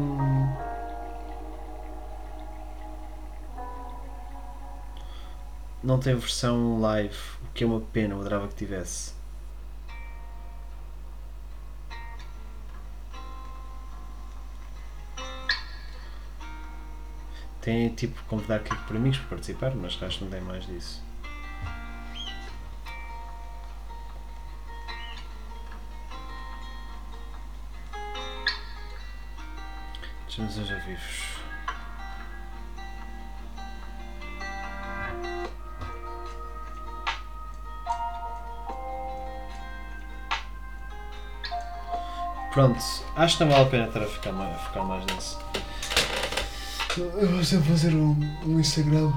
Não 5.82 5.98
tem 5.98 6.14
versão 6.14 6.80
live, 6.80 7.16
o 7.42 7.52
que 7.52 7.64
é 7.64 7.66
uma 7.66 7.80
pena, 7.80 8.14
eu 8.14 8.20
adorava 8.20 8.48
que 8.48 8.54
tivesse. 8.54 9.14
Tem 17.60 17.90
tipo 17.94 18.22
convidar 18.24 18.56
aqui 18.56 18.74
por 18.86 18.96
amigos 18.96 19.18
para 19.18 19.28
participar, 19.28 19.74
mas 19.74 20.02
acho 20.02 20.18
que 20.18 20.24
não 20.24 20.30
tem 20.30 20.40
mais 20.40 20.66
disso. 20.66 21.09
Deixa-nos 30.30 30.58
hoje 30.58 30.74
a 30.74 30.78
vivos. 30.78 31.40
Pronto, 42.52 42.78
acho 43.16 43.38
que 43.38 43.44
não 43.44 43.50
vale 43.50 43.64
a 43.64 43.70
pena 43.70 43.86
estar 43.88 44.02
a 44.02 44.06
ficar 44.06 44.30
mais, 44.30 44.60
ficar 44.62 44.84
mais 44.84 45.04
nisso. 45.06 45.40
Eu 46.96 47.28
vou 47.28 47.42
sempre 47.42 47.68
fazer 47.68 47.92
um, 47.92 48.16
um 48.46 48.60
Instagram. 48.60 49.12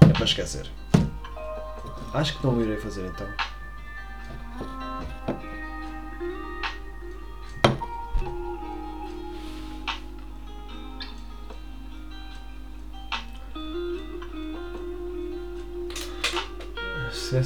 É 0.00 0.12
para 0.14 0.24
esquecer. 0.24 0.70
Acho 2.14 2.38
que 2.38 2.46
não 2.46 2.56
o 2.56 2.62
irei 2.62 2.78
fazer 2.78 3.04
então. 3.04 3.51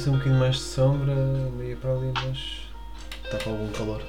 Um 0.07 0.11
bocadinho 0.13 0.39
mais 0.39 0.55
de 0.55 0.61
sombra, 0.61 1.11
eu 1.11 1.63
ia 1.63 1.75
para 1.75 1.91
ali, 1.91 2.11
mas 2.15 2.37
está 3.25 3.37
com 3.43 3.49
algum 3.51 3.69
calor. 3.73 4.01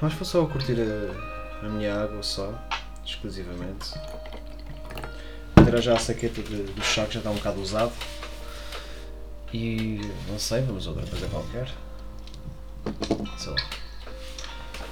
Mas 0.00 0.12
foi 0.12 0.26
só 0.26 0.46
curtir 0.46 0.76
a, 0.80 1.66
a 1.66 1.68
minha 1.68 1.94
água 2.02 2.22
só, 2.22 2.52
exclusivamente. 3.04 3.92
Tirar 5.64 5.80
já 5.80 5.94
a 5.94 5.98
saqueta 5.98 6.42
de- 6.42 6.62
do 6.62 6.82
chá 6.82 7.06
que 7.06 7.14
já 7.14 7.20
está 7.20 7.30
um 7.30 7.34
bocado 7.34 7.60
usado. 7.60 7.92
E 9.52 10.00
não 10.28 10.38
sei, 10.38 10.62
vamos 10.62 10.86
outra 10.86 11.04
coisa 11.06 11.26
qualquer. 11.28 11.68
Sei 13.38 13.50
lá. 13.52 13.58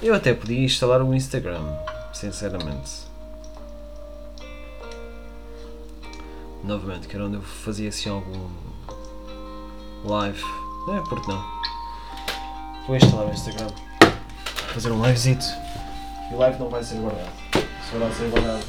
Eu 0.01 0.13
até 0.15 0.33
podia 0.33 0.65
instalar 0.65 1.01
o 1.01 1.13
Instagram, 1.13 1.63
sinceramente. 2.13 3.03
Novamente, 6.63 7.07
que 7.07 7.15
era 7.15 7.25
onde 7.25 7.35
eu 7.35 7.41
fazia 7.41 7.87
assim 7.89 8.09
algum 8.09 8.49
live. 10.09 10.43
É, 10.89 11.01
porque 11.07 11.31
não? 11.31 11.43
Vou 12.87 12.95
instalar 12.95 13.27
o 13.27 13.31
Instagram. 13.31 13.67
Fazer 14.73 14.91
um 14.91 15.05
livezito. 15.05 15.45
E 16.29 16.33
o 16.33 16.37
live 16.37 16.59
não 16.59 16.69
vai 16.69 16.83
ser 16.83 16.95
guardado. 16.95 17.31
Só 17.89 17.97
vai 17.97 18.11
ser 18.11 18.29
guardado 18.29 18.65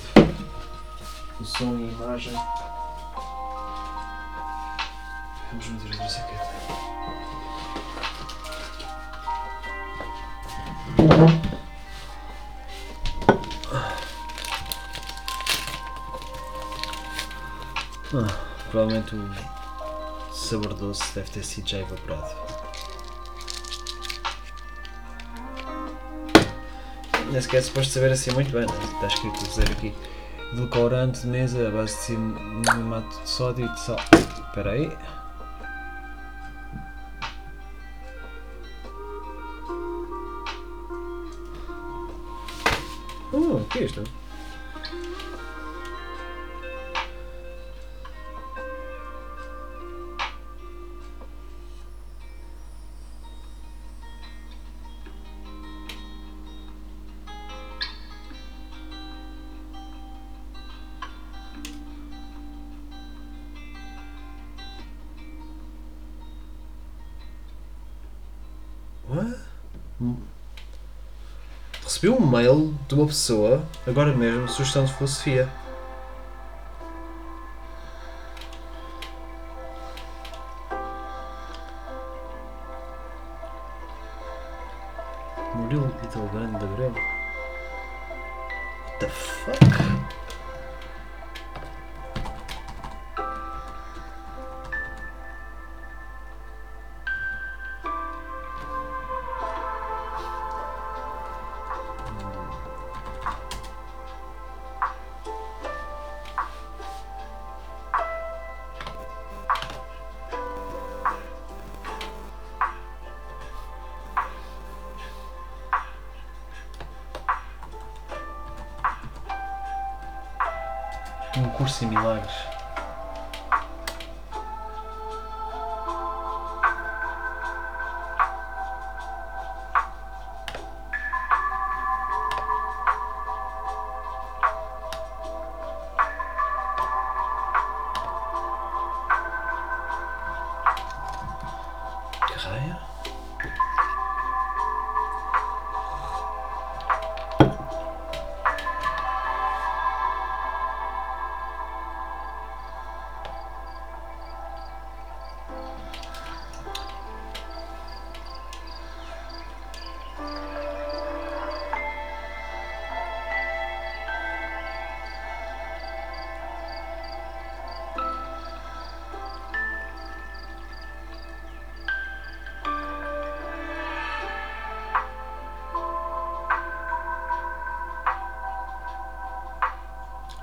o 1.41 1.45
som 1.45 1.77
e 1.79 1.89
a 1.89 1.93
imagem. 1.93 2.33
Vamos 5.51 5.69
meter 5.69 5.91
outra 5.93 6.09
saqueta. 6.09 6.55
Ah, 18.17 18.29
provavelmente 18.71 19.17
o 19.17 19.64
sabor 20.35 20.75
doce 20.75 21.15
deve 21.15 21.31
ter 21.31 21.45
sido 21.45 21.69
já 21.69 21.79
evaporado. 21.79 22.35
Nem 27.31 27.41
sequer 27.41 27.59
é 27.59 27.63
suposto 27.63 27.93
saber 27.93 28.13
assim 28.13 28.31
muito 28.33 28.53
bem, 28.53 28.63
é? 28.63 28.65
está 28.65 29.07
escrito 29.07 29.45
dizer 29.45 29.71
aqui. 29.71 29.95
Glucorante 30.55 31.23
de 31.23 31.27
mesa 31.27 31.69
à 31.69 31.71
base 31.71 31.97
de 31.97 32.03
cimato 32.03 33.21
de 33.23 33.29
sódio 33.29 33.67
e 33.67 33.69
de 33.69 33.81
sal. 33.81 33.97
Espera 34.47 34.73
aí. 34.73 34.87
Uh, 43.33 43.57
o 43.57 43.65
que 43.65 43.81
é 43.81 43.83
isto? 43.83 44.24
Recebi 72.05 72.23
um 72.23 72.27
mail 72.27 72.75
de 72.87 72.95
uma 72.95 73.07
pessoa, 73.07 73.65
agora 73.87 74.15
mesmo, 74.15 74.47
sugestão 74.47 74.85
de 74.85 74.93
filosofia. 74.93 75.49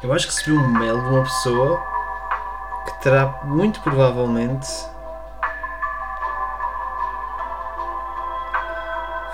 Eu 0.04 0.12
acho 0.12 0.28
que 0.28 0.34
recebi 0.34 0.58
um 0.58 0.68
mail 0.68 1.00
de 1.00 1.10
uma 1.10 1.22
pessoa 1.22 1.80
que 2.86 3.04
terá 3.04 3.28
muito 3.44 3.80
provavelmente 3.82 4.68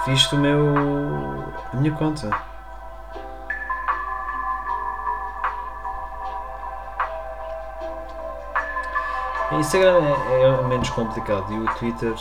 visto 0.05 0.35
o 0.35 0.39
meu. 0.39 0.75
a 1.71 1.75
minha 1.77 1.93
conta. 1.93 2.29
O 9.51 9.59
Instagram 9.59 10.01
é, 10.03 10.41
é 10.43 10.61
menos 10.63 10.89
complicado 10.89 11.53
e 11.53 11.59
o 11.59 11.75
Twitter 11.75 12.13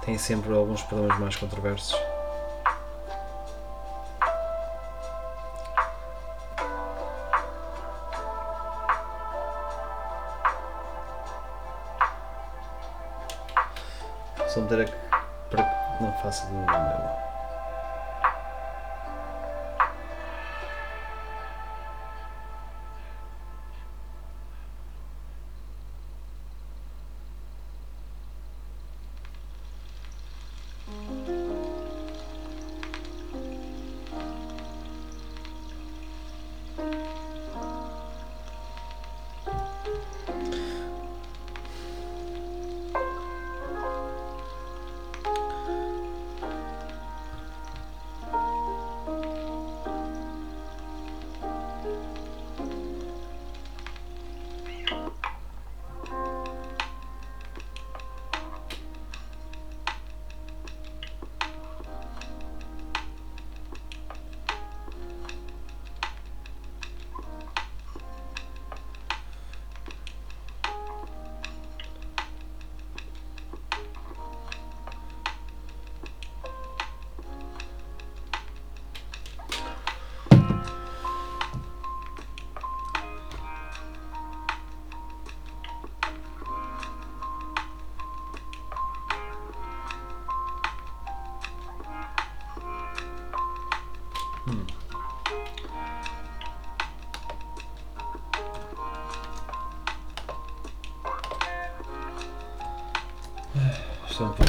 tem 0.00 0.18
sempre 0.18 0.52
alguns 0.52 0.82
problemas 0.82 1.16
mais 1.20 1.36
controversos. 1.36 2.07
Para 14.68 14.84
que 15.64 16.02
não 16.02 16.12
faça 16.22 16.46
do 16.46 16.54
meu. 16.54 17.27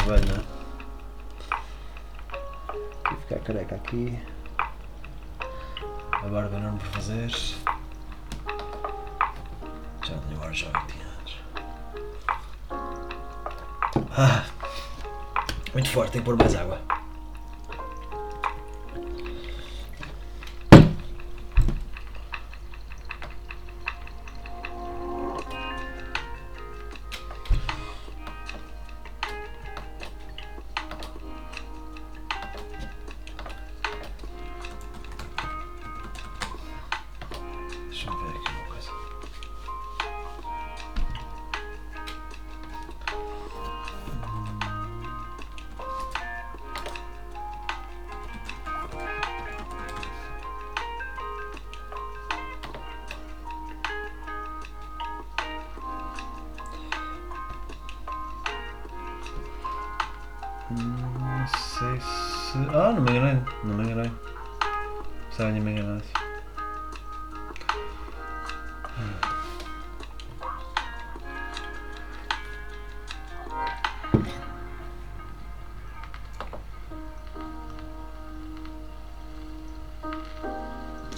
Velho, 0.10 0.26
não? 0.26 0.44
Vou 3.12 3.20
ficar 3.20 3.40
careca 3.42 3.76
aqui. 3.76 4.18
A 6.12 6.28
barba 6.28 6.58
enorme 6.58 6.80
por 6.80 6.88
fazer. 6.88 7.30
Já 10.04 10.16
não 10.16 10.36
agora 10.36 10.52
já 10.52 10.66
20 10.66 11.02
anos. 11.04 11.38
Ah, 14.18 14.46
muito 15.76 15.92
forte, 15.92 16.14
tem 16.14 16.22
que 16.22 16.26
pôr 16.26 16.36
mais 16.36 16.56
água. 16.56 16.89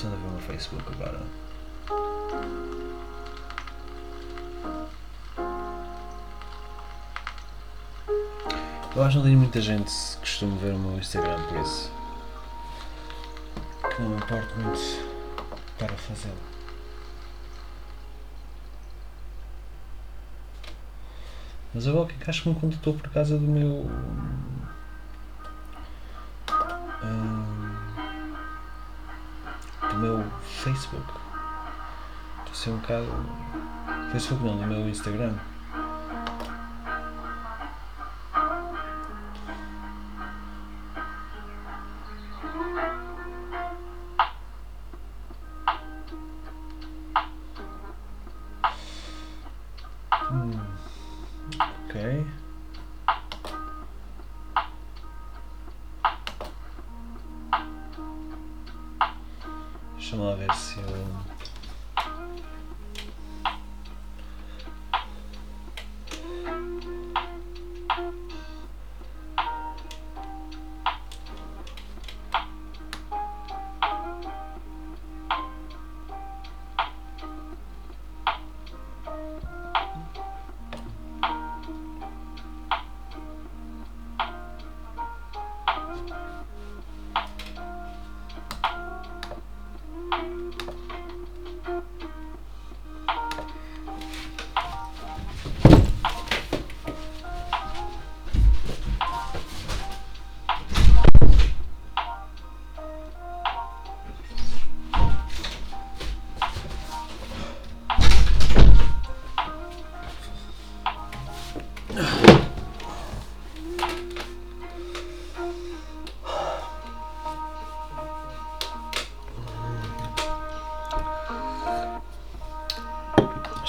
A 0.04 0.10
ver 0.10 0.16
o 0.16 0.32
meu 0.32 0.40
Facebook 0.40 0.84
agora. 0.94 1.22
Eu 8.96 9.04
acho 9.04 9.12
que 9.12 9.18
não 9.18 9.24
tenho 9.24 9.38
muita 9.38 9.62
gente 9.62 9.92
que 9.92 10.18
costuma 10.18 10.58
ver 10.58 10.74
o 10.74 10.80
meu 10.80 10.98
Instagram, 10.98 11.42
por 11.48 11.60
isso. 11.60 11.92
Que 13.96 14.02
não 14.02 14.10
me 14.10 14.16
importo 14.18 14.56
muito 14.60 14.80
para 15.78 15.96
fazê-lo. 15.96 16.36
Mas 21.74 21.86
eu 21.86 22.10
acho 22.28 22.44
que 22.44 22.50
me 22.50 22.56
contactou 22.56 22.96
por 22.96 23.10
causa 23.12 23.38
do 23.38 23.48
meu. 23.48 23.90
Facebook. 30.52 31.06
Estou 32.40 32.52
a 32.52 32.56
ser 32.56 32.70
um 32.72 32.78
bocado. 32.78 33.08
Facebook 34.12 34.44
não, 34.44 34.58
do 34.58 34.68
meu 34.68 34.90
Instagram. 34.90 35.36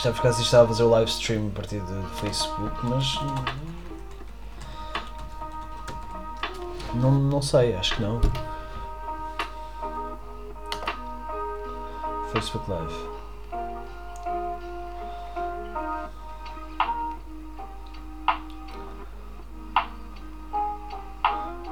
Estava 0.03 0.17
por 0.17 0.23
causa 0.23 0.43
estava 0.43 0.65
a 0.65 0.67
fazer 0.67 0.83
o 0.83 0.91
live 0.91 1.09
stream 1.09 1.47
a 1.47 1.51
partir 1.51 1.79
do 1.79 2.03
Facebook, 2.17 2.75
mas. 2.83 3.15
Não, 6.95 7.13
não 7.13 7.41
sei, 7.41 7.77
acho 7.77 7.95
que 7.95 8.03
não. 8.03 8.21
Facebook 12.33 12.69
Live. 12.69 12.93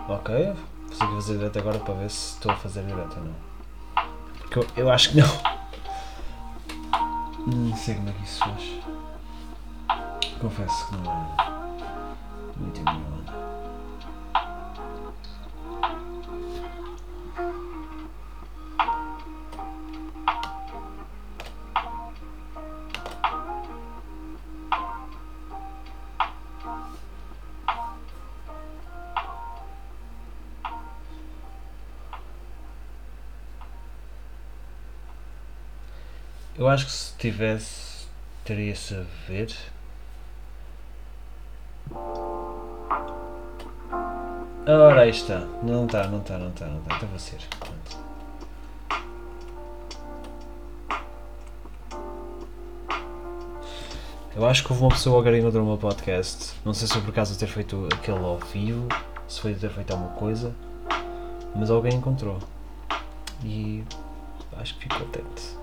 Ok, 0.09 0.55
vou 1.01 1.09
que 1.09 1.15
fazer 1.17 1.37
direto 1.37 1.59
agora 1.59 1.81
para 1.81 1.95
ver 1.95 2.11
se 2.11 2.35
estou 2.35 2.53
a 2.53 2.55
fazer 2.55 2.85
direto 2.87 3.17
ou 3.19 3.25
não. 3.25 3.35
Porque 4.39 4.59
eu, 4.61 4.67
eu 4.77 4.89
acho 4.89 5.11
que 5.11 5.17
não. 5.17 5.50
Sei 7.81 7.95
como 7.95 8.11
é 8.11 8.13
que 8.13 8.25
isso 8.25 8.39
faz. 8.41 8.63
Confesso 10.39 10.87
que 10.89 10.97
não 10.97 11.60
tivesse, 37.21 38.07
teria-se 38.45 38.95
a 38.95 39.05
ver. 39.29 39.55
Ora, 44.67 45.03
aí 45.03 45.11
está. 45.11 45.41
Não 45.63 45.85
está, 45.85 46.09
não 46.09 46.21
está, 46.21 46.39
não 46.39 46.49
está, 46.49 46.67
não 46.67 46.81
está. 46.81 46.97
Então 46.97 47.09
vou 47.09 47.19
ser. 47.19 47.41
Pronto. 47.59 47.99
Eu 54.35 54.47
acho 54.47 54.65
que 54.65 54.73
houve 54.73 54.83
uma 54.83 54.91
pessoa 54.91 55.21
agora 55.21 55.39
encontrou 55.39 55.63
o 55.63 55.67
meu 55.67 55.77
podcast. 55.77 56.55
Não 56.65 56.73
sei 56.73 56.87
se 56.87 56.95
foi 56.95 57.03
por 57.03 57.13
causa 57.13 57.35
de 57.35 57.39
ter 57.39 57.49
feito 57.49 57.87
aquele 57.93 58.19
ao 58.19 58.39
vivo, 58.39 58.89
se 59.29 59.41
foi 59.41 59.53
de 59.53 59.61
ter 59.61 59.71
feito 59.71 59.91
alguma 59.91 60.13
coisa, 60.13 60.55
mas 61.55 61.71
alguém 61.71 61.97
encontrou. 61.97 62.39
E 63.45 63.85
acho 64.57 64.75
que 64.77 64.85
fico 64.85 64.99
contente. 65.01 65.60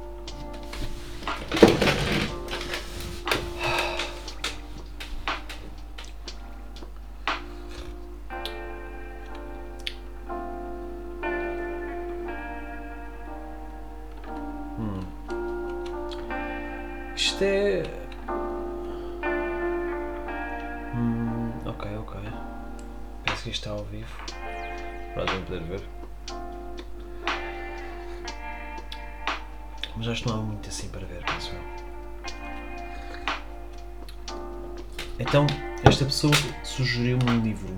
Então, 35.19 35.47
esta 35.83 36.05
pessoa 36.05 36.33
sugeriu-me 36.63 37.29
um 37.29 37.39
livro. 37.41 37.75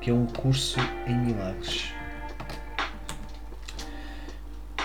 Que 0.00 0.10
é 0.10 0.12
um 0.12 0.26
curso 0.26 0.78
em 1.06 1.16
milagres. 1.16 1.92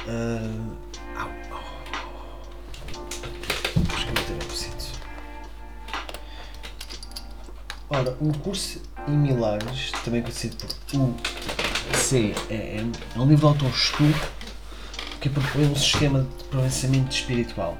Ah, 0.07 1.19
au, 1.19 1.29
au. 1.57 1.63
Que 3.73 4.31
eu. 4.31 4.43
Ora, 7.89 8.17
um 8.19 8.31
curso 8.31 8.81
em 9.07 9.11
milagres, 9.11 9.91
também 10.03 10.21
conhecido 10.21 10.55
por 10.57 10.69
UCEM, 11.93 12.33
é 12.49 12.81
um 13.19 13.27
livro 13.27 13.53
de 13.53 13.65
autoestudo 13.65 14.42
que 15.23 15.29
propõe 15.29 15.67
um 15.67 15.75
sistema 15.75 16.19
de 16.19 16.43
pensamento 16.43 17.13
espiritual. 17.13 17.77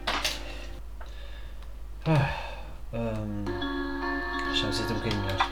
Ah, 2.06 2.30
hum, 2.94 3.44
Já 4.56 4.68
me 4.68 4.74
sinto 4.74 4.94
um 4.94 4.96
bocadinho 4.96 5.22
melhor. 5.24 5.52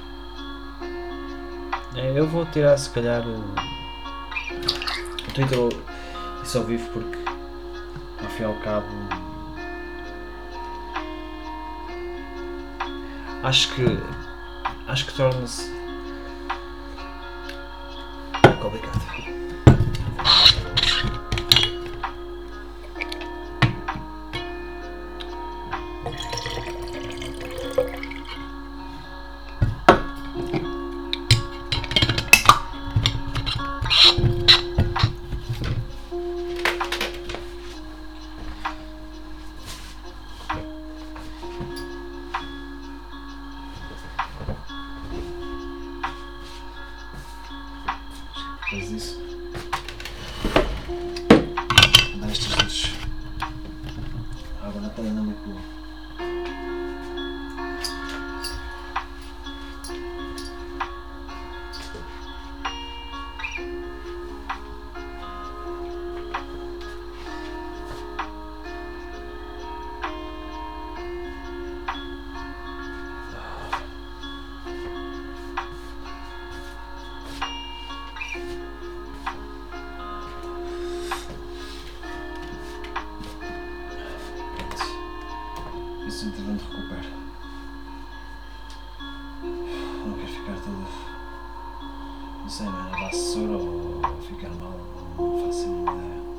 É, 1.97 2.17
eu 2.17 2.25
vou 2.29 2.45
tirar 2.45 2.77
se 2.77 2.89
calhar 2.91 3.21
o 3.27 3.43
Twitter 5.33 5.59
isso 6.41 6.59
ao 6.59 6.63
vivo 6.63 6.89
porque 6.93 7.17
ao 8.23 8.29
fim 8.29 8.43
e 8.43 8.45
ao 8.45 8.55
cabo 8.61 8.87
acho 13.43 13.75
que 13.75 13.83
acho 14.87 15.05
que 15.07 15.13
torna-se 15.13 15.80
sei, 92.51 92.65
não 92.65 92.87
é? 92.87 93.05
Vassoura 93.05 93.53
ou 93.53 94.01
ficar 94.27 94.49
mal. 94.59 94.77
Não 95.17 95.45
faço 95.45 95.65
a 95.65 95.93
ideia. 95.93 96.30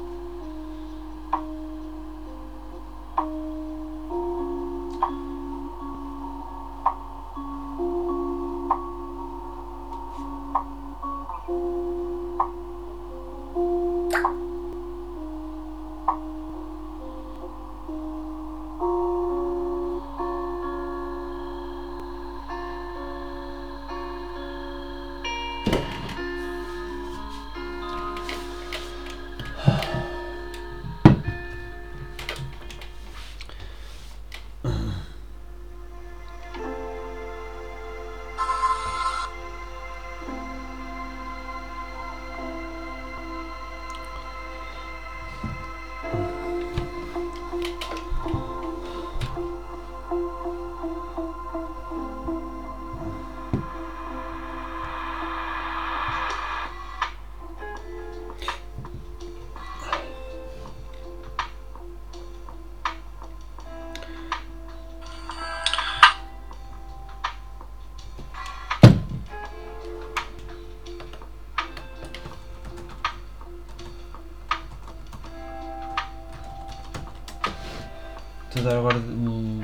Dar 78.63 78.77
agora 78.79 78.97
um 78.99 79.61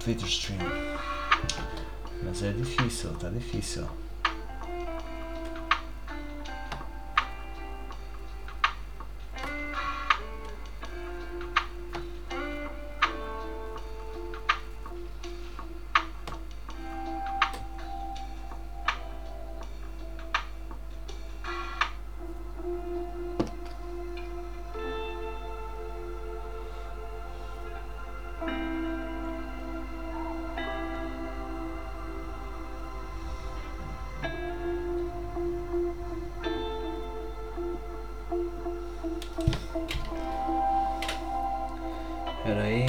Twitter 0.00 0.26
stream. 0.26 0.58
Mas 2.24 2.42
é 2.42 2.50
difícil, 2.50 3.12
está 3.12 3.28
difícil. 3.28 3.86
Espera 42.56 42.68
aí. 42.68 42.85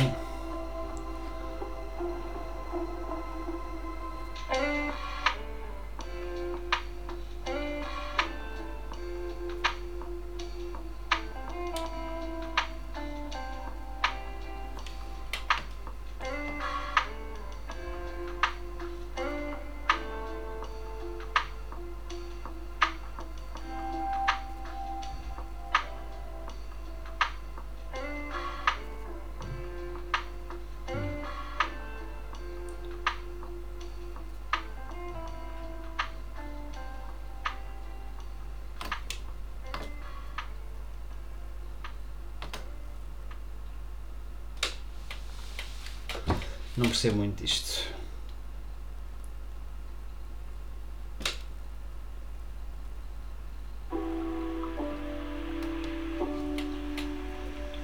Não 46.77 46.85
percebo 46.85 47.17
muito 47.17 47.43
disto. 47.43 47.91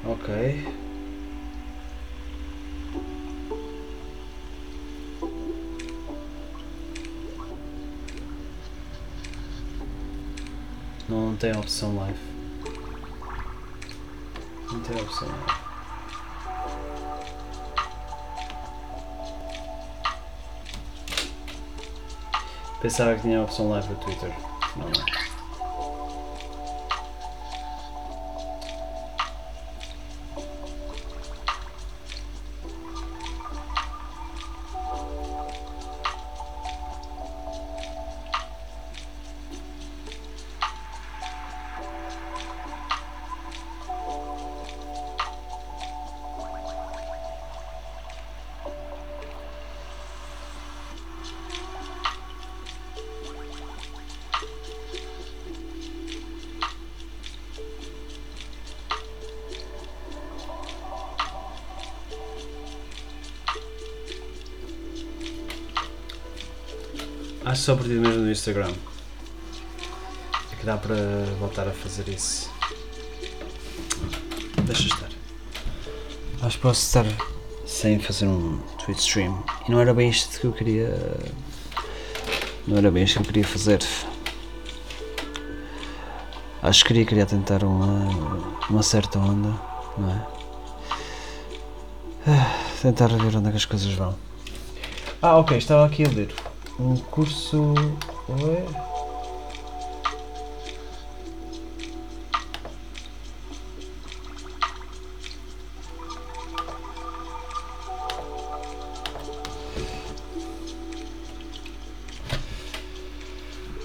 Ok. 0.06 0.64
Não 11.10 11.36
tem 11.36 11.58
opção 11.58 11.96
live. 11.96 12.20
Não 14.72 14.80
tem 14.82 15.02
opção 15.02 15.28
live. 15.28 15.63
Pensava 22.84 23.16
que 23.16 23.22
tinha 23.22 23.40
a 23.40 23.44
opção 23.44 23.70
live 23.70 23.88
do 23.88 23.96
Twitter. 23.96 24.30
Não, 24.76 24.86
não. 24.86 25.33
Acho 67.54 67.62
só 67.62 67.74
a 67.74 67.76
partir 67.76 68.00
mesmo 68.00 68.24
no 68.24 68.32
Instagram. 68.32 68.72
É 70.52 70.56
que 70.56 70.66
dá 70.66 70.76
para 70.76 70.96
voltar 71.40 71.68
a 71.68 71.72
fazer 71.72 72.10
isso. 72.10 72.50
Deixa 74.64 74.88
estar. 74.88 75.10
Acho 76.42 76.58
que 76.58 76.64
posso 76.64 76.82
estar 76.82 77.06
sem 77.64 78.00
fazer 78.00 78.26
um 78.26 78.58
tweet 78.84 79.00
stream. 79.00 79.44
E 79.68 79.72
não 79.72 79.80
era 79.80 79.94
bem 79.94 80.10
isto 80.10 80.40
que 80.40 80.48
eu 80.48 80.52
queria. 80.52 80.98
Não 82.68 82.78
era 82.78 82.90
bem 82.90 83.04
isto 83.04 83.18
que 83.18 83.22
eu 83.22 83.26
queria 83.28 83.46
fazer. 83.46 83.84
Acho 86.64 86.82
que 86.82 86.88
queria, 86.88 87.06
queria 87.06 87.26
tentar 87.28 87.64
uma, 87.64 88.10
uma 88.68 88.82
certa 88.82 89.20
onda, 89.20 89.54
não 89.96 90.10
é? 90.10 90.28
Ah, 92.26 92.80
Tentar 92.82 93.10
ver 93.10 93.36
onde 93.36 93.48
é 93.48 93.52
que 93.52 93.58
as 93.58 93.66
coisas 93.66 93.94
vão. 93.94 94.18
Ah, 95.22 95.38
ok, 95.38 95.56
estava 95.56 95.86
aqui 95.86 96.04
a 96.04 96.10
ler 96.10 96.34
um 96.80 96.96
curso. 96.96 97.74
Ué? 98.30 98.66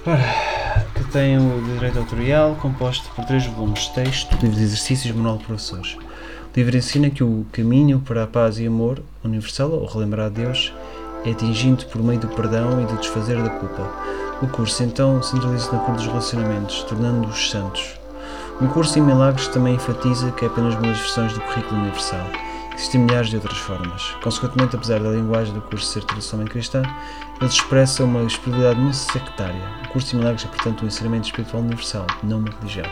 Ora, 0.06 0.86
que 0.94 1.04
tem 1.12 1.36
o 1.36 1.62
direito 1.74 1.98
autorial 1.98 2.56
composto 2.62 3.10
por 3.14 3.26
três 3.26 3.44
volumes 3.44 3.88
texto, 3.88 4.32
livro 4.40 4.56
de 4.56 4.62
exercícios 4.62 5.14
manual 5.14 5.36
de 5.36 5.44
professores. 5.44 5.94
O 5.94 6.56
livro 6.56 6.78
ensina 6.78 7.10
que 7.10 7.22
o 7.22 7.44
caminho 7.52 8.00
para 8.00 8.24
a 8.24 8.26
paz 8.26 8.58
e 8.58 8.66
amor 8.66 9.02
universal, 9.22 9.70
ou 9.70 9.84
relembrar 9.84 10.26
a 10.26 10.30
Deus, 10.30 10.72
atingido 11.32 11.84
por 11.86 12.02
meio 12.02 12.20
do 12.20 12.28
perdão 12.28 12.80
e 12.80 12.86
do 12.86 12.96
desfazer 12.96 13.42
da 13.42 13.50
culpa. 13.50 13.90
O 14.42 14.46
curso 14.48 14.82
então 14.82 15.22
centraliza-se 15.22 15.72
na 15.72 15.80
cor 15.80 15.94
dos 15.94 16.06
relacionamentos, 16.06 16.82
tornando-os 16.84 17.50
santos. 17.50 17.98
Um 18.60 18.66
curso 18.66 18.98
em 18.98 19.02
milagres 19.02 19.48
também 19.48 19.74
enfatiza 19.74 20.32
que 20.32 20.44
é 20.44 20.48
apenas 20.48 20.74
uma 20.74 20.88
das 20.88 20.98
versões 20.98 21.32
do 21.32 21.40
currículo 21.40 21.80
universal. 21.80 22.26
Existem 22.74 23.00
milhares 23.00 23.28
de 23.30 23.36
outras 23.36 23.58
formas. 23.58 24.14
Consequentemente, 24.22 24.76
apesar 24.76 25.00
da 25.00 25.10
linguagem 25.10 25.52
do 25.52 25.60
curso 25.60 25.86
ser 25.86 26.04
tradicionalmente 26.04 26.52
cristã, 26.52 26.82
ele 27.40 27.50
expressa 27.50 28.04
uma 28.04 28.22
espiritualidade 28.22 28.80
não 28.80 28.92
sectária. 28.92 29.62
O 29.84 29.88
curso 29.88 30.10
de 30.10 30.16
milagres 30.16 30.44
é, 30.44 30.48
portanto, 30.48 30.84
um 30.84 30.86
ensinamento 30.86 31.26
espiritual 31.26 31.62
universal, 31.62 32.06
não 32.22 32.38
uma 32.38 32.50
religião. 32.50 32.86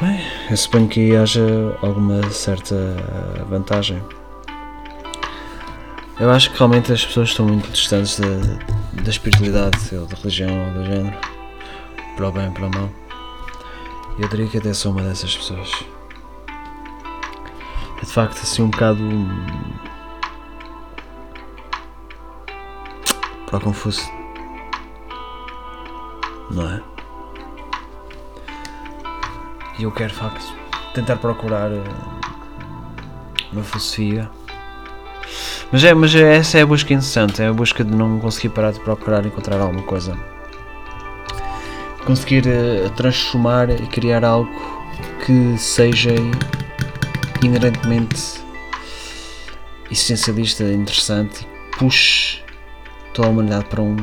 Bem, 0.00 0.20
eu 0.50 0.56
suponho 0.56 0.88
que 0.88 1.14
haja 1.14 1.40
alguma 1.80 2.28
certa 2.30 2.74
eh, 2.74 3.44
vantagem. 3.48 4.02
Eu 6.22 6.30
acho 6.30 6.52
que 6.52 6.56
realmente 6.56 6.92
as 6.92 7.04
pessoas 7.04 7.30
estão 7.30 7.44
muito 7.46 7.68
distantes 7.72 8.20
da, 8.20 8.28
da 9.02 9.10
espiritualidade, 9.10 9.76
ou 9.96 10.06
da 10.06 10.14
religião, 10.14 10.68
ou 10.68 10.74
do 10.74 10.84
género. 10.84 11.18
Para 12.14 12.28
o 12.28 12.30
bem 12.30 12.46
ou 12.46 12.52
para 12.52 12.66
o 12.66 12.70
mal. 12.70 12.90
Eu 14.20 14.28
diria 14.28 14.46
que 14.46 14.58
até 14.58 14.72
sou 14.72 14.92
uma 14.92 15.02
dessas 15.02 15.36
pessoas. 15.36 15.68
É 17.96 18.00
de 18.02 18.06
facto 18.06 18.40
assim 18.40 18.62
um 18.62 18.70
bocado. 18.70 19.02
Para 23.46 23.56
o 23.56 23.60
confuso. 23.60 24.08
Não 26.52 26.70
é? 26.70 26.82
E 29.76 29.82
eu 29.82 29.90
quero 29.90 30.12
de 30.12 30.20
facto 30.20 30.54
tentar 30.94 31.16
procurar 31.16 31.72
eh, 31.72 31.82
uma 33.52 33.64
filosofia. 33.64 34.30
Mas, 35.72 35.84
é, 35.84 35.94
mas 35.94 36.14
é, 36.14 36.36
essa 36.36 36.58
é 36.58 36.62
a 36.62 36.66
busca 36.66 36.92
incessante, 36.92 37.40
é 37.40 37.46
a 37.46 37.52
busca 37.52 37.82
de 37.82 37.90
não 37.90 38.20
conseguir 38.20 38.50
parar 38.50 38.72
de 38.72 38.80
procurar 38.80 39.24
encontrar 39.24 39.58
alguma 39.58 39.82
coisa. 39.82 40.14
Conseguir 42.04 42.46
eh, 42.46 42.90
transformar 42.94 43.70
e 43.70 43.86
criar 43.86 44.22
algo 44.22 44.50
que 45.24 45.56
seja 45.56 46.10
inerentemente 47.42 48.42
existencialista, 49.90 50.64
interessante 50.64 51.46
e 51.46 51.76
puxe 51.78 52.42
toda 53.14 53.28
a 53.28 53.30
humanidade 53.30 53.64
para 53.66 53.80
um 53.80 53.96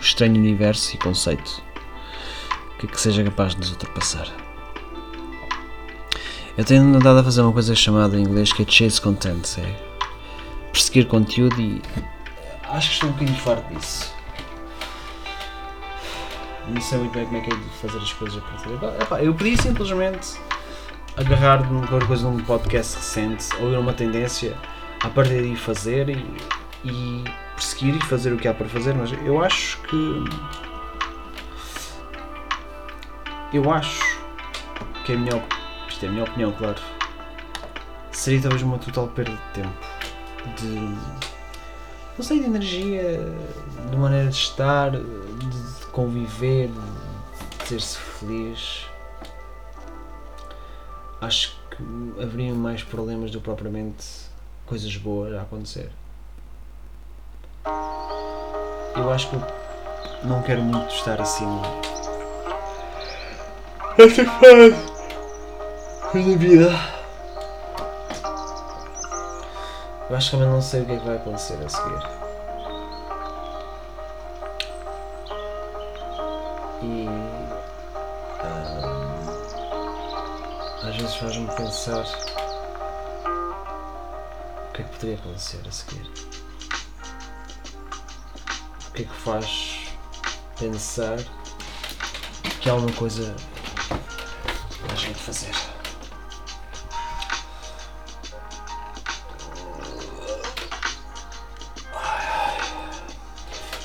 estranho 0.00 0.34
universo 0.34 0.96
e 0.96 0.98
conceito 0.98 1.62
que, 2.80 2.88
que 2.88 3.00
seja 3.00 3.22
capaz 3.22 3.54
de 3.54 3.60
nos 3.60 3.70
ultrapassar. 3.70 4.26
Eu 6.58 6.64
tenho 6.64 6.82
andado 6.82 7.20
a 7.20 7.22
fazer 7.22 7.40
uma 7.42 7.52
coisa 7.52 7.72
chamada 7.76 8.18
em 8.18 8.22
inglês 8.22 8.52
que 8.52 8.62
é 8.62 8.66
chase 8.68 9.00
content, 9.00 9.58
é 9.58 9.89
perseguir 10.72 11.06
conteúdo 11.06 11.60
e 11.60 11.82
acho 12.68 12.88
que 12.88 12.94
estou 12.94 13.08
um 13.08 13.12
bocadinho 13.12 13.38
farto 13.38 13.74
disso. 13.74 14.14
Não 16.68 16.80
sei 16.80 16.98
muito 16.98 17.12
bem 17.12 17.24
como 17.24 17.38
é 17.38 17.40
que 17.40 17.52
é 17.52 17.56
de 17.56 17.64
fazer 17.80 17.98
as 17.98 18.12
coisas 18.12 18.38
a 18.38 18.46
partir 18.46 18.68
de 18.68 19.26
Eu 19.26 19.34
podia 19.34 19.56
simplesmente 19.56 20.38
agarrar 21.16 21.62
de 21.62 21.86
qualquer 21.88 22.06
coisa 22.06 22.30
num 22.30 22.42
podcast 22.44 22.96
recente 22.96 23.48
ou 23.60 23.70
ir 23.70 23.74
a 23.76 23.80
uma 23.80 23.92
tendência 23.92 24.56
a 25.02 25.08
partir 25.08 25.40
daí 25.40 25.56
fazer 25.56 26.08
e, 26.08 26.24
e 26.84 27.24
perseguir 27.54 27.96
e 27.96 28.04
fazer 28.06 28.32
o 28.32 28.36
que 28.36 28.46
há 28.46 28.54
para 28.54 28.68
fazer, 28.68 28.94
mas 28.94 29.12
eu 29.24 29.42
acho 29.42 29.80
que 29.82 30.24
eu 33.52 33.70
acho 33.72 34.20
que 35.04 35.12
é 35.12 35.14
a 35.16 35.18
minha, 35.18 35.44
isto 35.88 36.04
é 36.04 36.08
a 36.08 36.12
minha 36.12 36.24
opinião, 36.24 36.52
claro, 36.52 36.80
seria 38.12 38.40
talvez 38.40 38.62
uma 38.62 38.78
total 38.78 39.08
perda 39.08 39.32
de 39.32 39.62
tempo, 39.62 39.86
de 40.56 41.20
não 42.20 42.24
sei, 42.26 42.40
de 42.40 42.44
energia, 42.44 43.18
de 43.90 43.96
maneira 43.96 44.28
de 44.28 44.36
estar, 44.36 44.90
de 44.90 45.86
conviver, 45.90 46.68
de 46.68 47.68
ser-se 47.68 47.96
feliz. 47.96 48.84
Acho 51.18 51.56
que 51.70 52.22
haveria 52.22 52.54
mais 52.54 52.82
problemas 52.82 53.30
do 53.30 53.38
que 53.38 53.44
propriamente 53.44 54.04
coisas 54.66 54.94
boas 54.98 55.34
a 55.34 55.40
acontecer. 55.40 55.90
Eu 58.94 59.10
acho 59.10 59.30
que 59.30 60.26
não 60.26 60.42
quero 60.42 60.60
muito 60.60 60.94
estar 60.94 61.18
assim. 61.22 61.46
Esta 63.96 64.24
fase 64.26 64.70
da 66.12 66.36
vida. 66.36 66.99
Eu 70.10 70.16
acho 70.16 70.30
que 70.30 70.36
também 70.36 70.52
não 70.52 70.60
sei 70.60 70.82
o 70.82 70.86
que 70.86 70.90
é 70.90 70.98
que 70.98 71.06
vai 71.06 71.16
acontecer 71.18 71.56
a 71.64 71.68
seguir. 71.68 72.02
E. 76.82 77.06
ah, 78.42 79.22
às 80.82 80.96
vezes 80.96 81.14
faz-me 81.14 81.46
pensar. 81.54 82.04
O 84.68 84.72
que 84.72 84.82
é 84.82 84.84
que 84.84 84.90
poderia 84.96 85.14
acontecer 85.14 85.60
a 85.64 85.70
seguir? 85.70 86.10
O 88.88 88.92
que 88.92 89.02
é 89.02 89.04
que 89.04 89.14
faz 89.14 89.94
pensar 90.58 91.18
que 92.60 92.68
há 92.68 92.72
alguma 92.72 92.92
coisa 92.94 93.32
a 94.90 94.94
gente 94.96 95.20
fazer? 95.20 95.69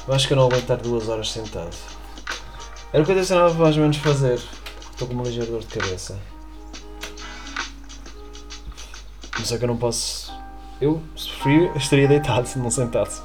Eu 0.08 0.14
acho 0.14 0.28
que 0.28 0.34
eu 0.34 0.38
não 0.38 0.45
aguento 0.45 0.62
estar 0.62 0.76
duas 0.78 1.10
horas 1.10 1.32
sentado. 1.32 1.76
Era 2.93 3.01
o 3.01 3.06
que 3.06 3.12
eu 3.12 3.16
tencionava 3.16 3.53
mais 3.56 3.76
ou 3.76 3.82
menos 3.82 3.97
fazer. 3.97 4.39
Estou 4.91 5.08
com 5.08 5.16
uma 5.16 5.24
ligeira 5.24 5.49
dor 5.49 5.62
de 5.62 5.68
cabeça. 5.68 6.20
Mas 9.39 9.51
é 9.51 9.58
que 9.58 9.64
eu 9.64 9.68
não 9.68 9.78
posso. 9.78 10.32
Eu, 10.80 11.01
se 11.18 11.30
preferir, 11.30 11.76
estaria 11.76 12.08
deitado, 12.08 12.47
não 12.58 12.70
sentado. 12.70 13.24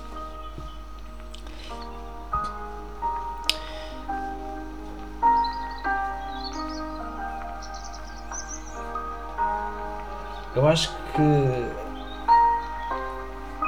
Eu 10.57 10.67
acho 10.67 10.91
que 11.15 11.23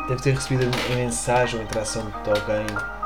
deve 0.08 0.22
ter 0.22 0.34
recebido 0.34 0.64
a 0.64 0.94
mensagem 0.94 1.56
ou 1.56 1.60
a 1.60 1.64
interação 1.64 2.04
de 2.04 2.30
alguém 2.30 3.01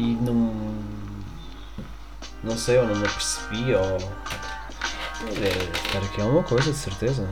E 0.00 0.14
não. 0.14 0.54
Não 2.42 2.56
sei, 2.56 2.78
ou 2.78 2.86
não 2.86 2.96
me 2.96 3.06
apercebi, 3.06 3.74
ou. 3.74 3.98
Deve 5.26 5.70
estar 5.72 5.98
aqui 5.98 6.22
alguma 6.22 6.42
coisa, 6.42 6.72
de 6.72 6.78
certeza. 6.78 7.28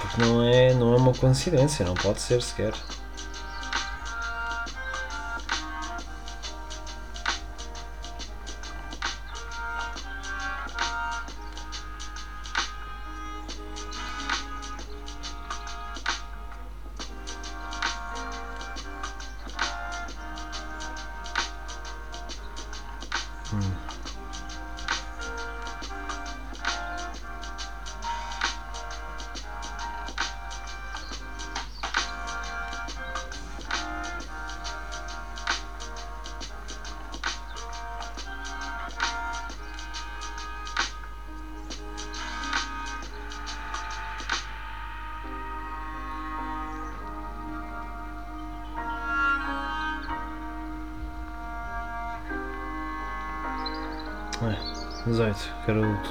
Porque 0.00 0.22
não 0.22 0.42
é, 0.42 0.72
não 0.72 0.94
é 0.94 0.96
uma 0.96 1.12
coincidência, 1.12 1.84
não 1.84 1.92
pode 1.92 2.22
ser 2.22 2.40
sequer. 2.40 2.72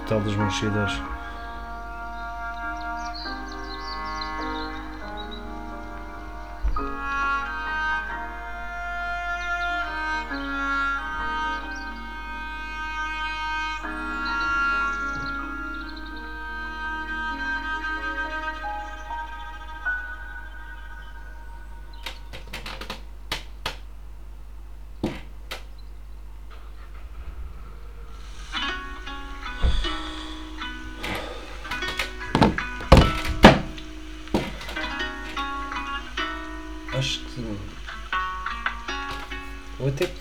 Que 0.06 0.14
era 0.14 0.84
o 0.84 1.15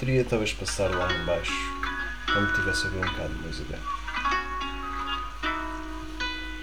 poderia 0.05 0.25
talvez 0.27 0.53
passar 0.53 0.91
lá 0.91 1.11
em 1.11 1.25
baixo 1.25 1.51
quando 2.27 2.51
estivesse 2.51 2.83
a 2.83 2.91
ouvir 2.91 2.99
um 2.99 3.11
bocado 3.11 3.35
de 3.35 3.41
música. 3.41 3.79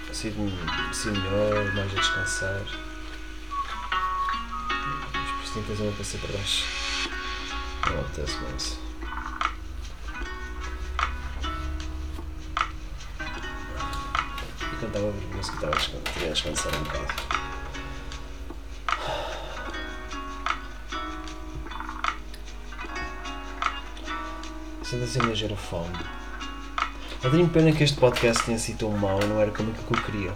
Assim, 0.08 0.32
assim 0.88 1.10
melhor, 1.10 1.74
mais 1.74 1.92
a 1.92 1.96
descansar. 1.96 2.60
Isso 5.42 5.60
tens 5.66 5.80
uma 5.80 5.90
passei 5.90 6.20
para 6.20 6.36
baixo. 6.36 6.64
Não 7.90 8.00
apetece 8.00 8.38
mais. 8.42 8.78
E 14.60 14.76
quando 14.78 14.86
estava 14.86 15.08
a 15.08 15.36
música 15.36 15.56
estava 15.56 15.76
a 15.76 16.28
descansar 16.28 16.74
um 16.76 16.84
bocado. 16.84 17.31
Sinto 24.92 25.04
assim 25.04 25.20
a 25.20 25.34
gera 25.34 25.56
fome. 25.56 25.88
Tenho 27.22 27.48
pena 27.48 27.72
que 27.72 27.82
este 27.82 27.98
podcast 27.98 28.44
tenha 28.44 28.58
sido 28.58 28.80
tão 28.80 28.90
mau, 28.90 29.18
não 29.26 29.40
era 29.40 29.50
como 29.50 29.72
que 29.72 29.90
eu 29.90 30.02
queria. 30.02 30.34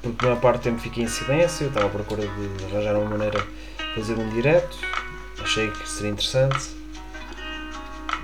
Porque 0.00 0.24
a 0.24 0.28
maior 0.28 0.40
parte 0.40 0.60
do 0.60 0.62
tempo 0.62 0.78
fiquei 0.80 1.04
em 1.04 1.08
silêncio, 1.08 1.66
estava 1.66 1.84
à 1.84 1.90
procura 1.90 2.22
de 2.22 2.64
arranjar 2.64 2.96
uma 2.96 3.10
maneira 3.10 3.38
de 3.38 3.94
fazer 3.96 4.14
um 4.14 4.30
direto, 4.30 4.78
achei 5.42 5.70
que 5.70 5.86
seria 5.86 6.12
interessante. 6.12 6.70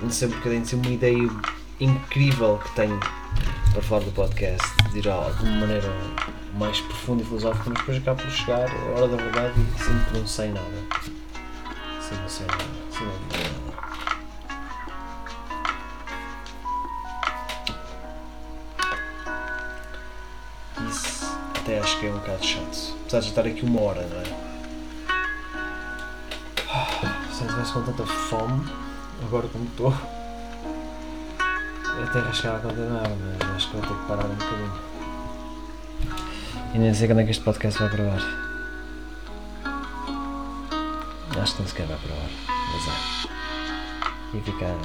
Não 0.01 0.09
sei 0.09 0.27
porque 0.27 0.49
tem 0.49 0.59
de 0.59 0.69
ser 0.69 0.75
uma 0.77 0.87
ideia 0.87 1.29
incrível 1.79 2.59
que 2.63 2.71
tenho 2.71 2.99
para 3.73 3.81
falar 3.83 4.05
do 4.05 4.11
podcast, 4.13 4.67
de 4.89 4.97
ir 4.97 5.03
de 5.03 5.09
uma 5.09 5.59
maneira 5.59 5.93
mais 6.57 6.81
profunda 6.81 7.21
e 7.21 7.25
filosófica, 7.27 7.69
mas 7.69 7.77
depois 7.77 7.97
acabo 7.99 8.23
por 8.23 8.31
chegar 8.31 8.67
a 8.71 8.89
hora 8.95 9.07
da 9.07 9.17
verdade 9.17 9.53
e 9.59 9.83
sinto 9.83 10.03
que 10.07 10.17
não 10.17 10.25
sei 10.25 10.47
nada. 10.47 10.65
Sim, 12.01 12.15
não 12.15 12.27
sei 12.27 12.47
nada. 12.47 12.63
Sim, 12.89 13.05
não 13.05 13.11
sei 13.11 13.36
nada. 13.36 13.36
Acho 21.97 21.99
que 21.99 22.05
é 22.05 22.11
um 22.11 22.19
bocado 22.19 22.45
chato. 22.45 22.95
Apesar 23.01 23.19
de 23.21 23.27
estar 23.27 23.41
aqui 23.45 23.65
uma 23.65 23.81
hora, 23.81 24.01
não 24.07 24.17
é? 24.17 24.23
Ah, 26.69 27.25
Se 27.31 27.41
eu 27.41 27.47
estivesse 27.47 27.73
com 27.73 27.81
tanta 27.81 28.05
fome, 28.05 28.69
agora 29.25 29.47
como 29.47 29.65
estou, 29.65 29.93
eu 31.97 32.03
até 32.03 32.19
arriscava 32.19 32.57
a 32.57 32.59
continuar, 32.59 33.09
mas 33.09 33.55
acho 33.55 33.69
que 33.69 33.77
vou 33.77 33.81
ter 33.81 33.99
que 33.99 34.07
parar 34.07 34.25
um 34.25 34.35
bocadinho. 34.35 34.73
E 36.75 36.77
nem 36.77 36.93
sei 36.93 37.07
quando 37.07 37.21
é 37.21 37.23
que 37.23 37.31
este 37.31 37.43
podcast 37.43 37.79
vai 37.79 37.89
provar. 37.89 38.21
Acho 41.41 41.53
que 41.55 41.61
nem 41.61 41.67
sequer 41.67 41.87
vai 41.87 41.97
provar, 41.97 42.29
mas 42.73 42.87
é. 42.87 44.37
E 44.37 44.41
ficar 44.41 44.75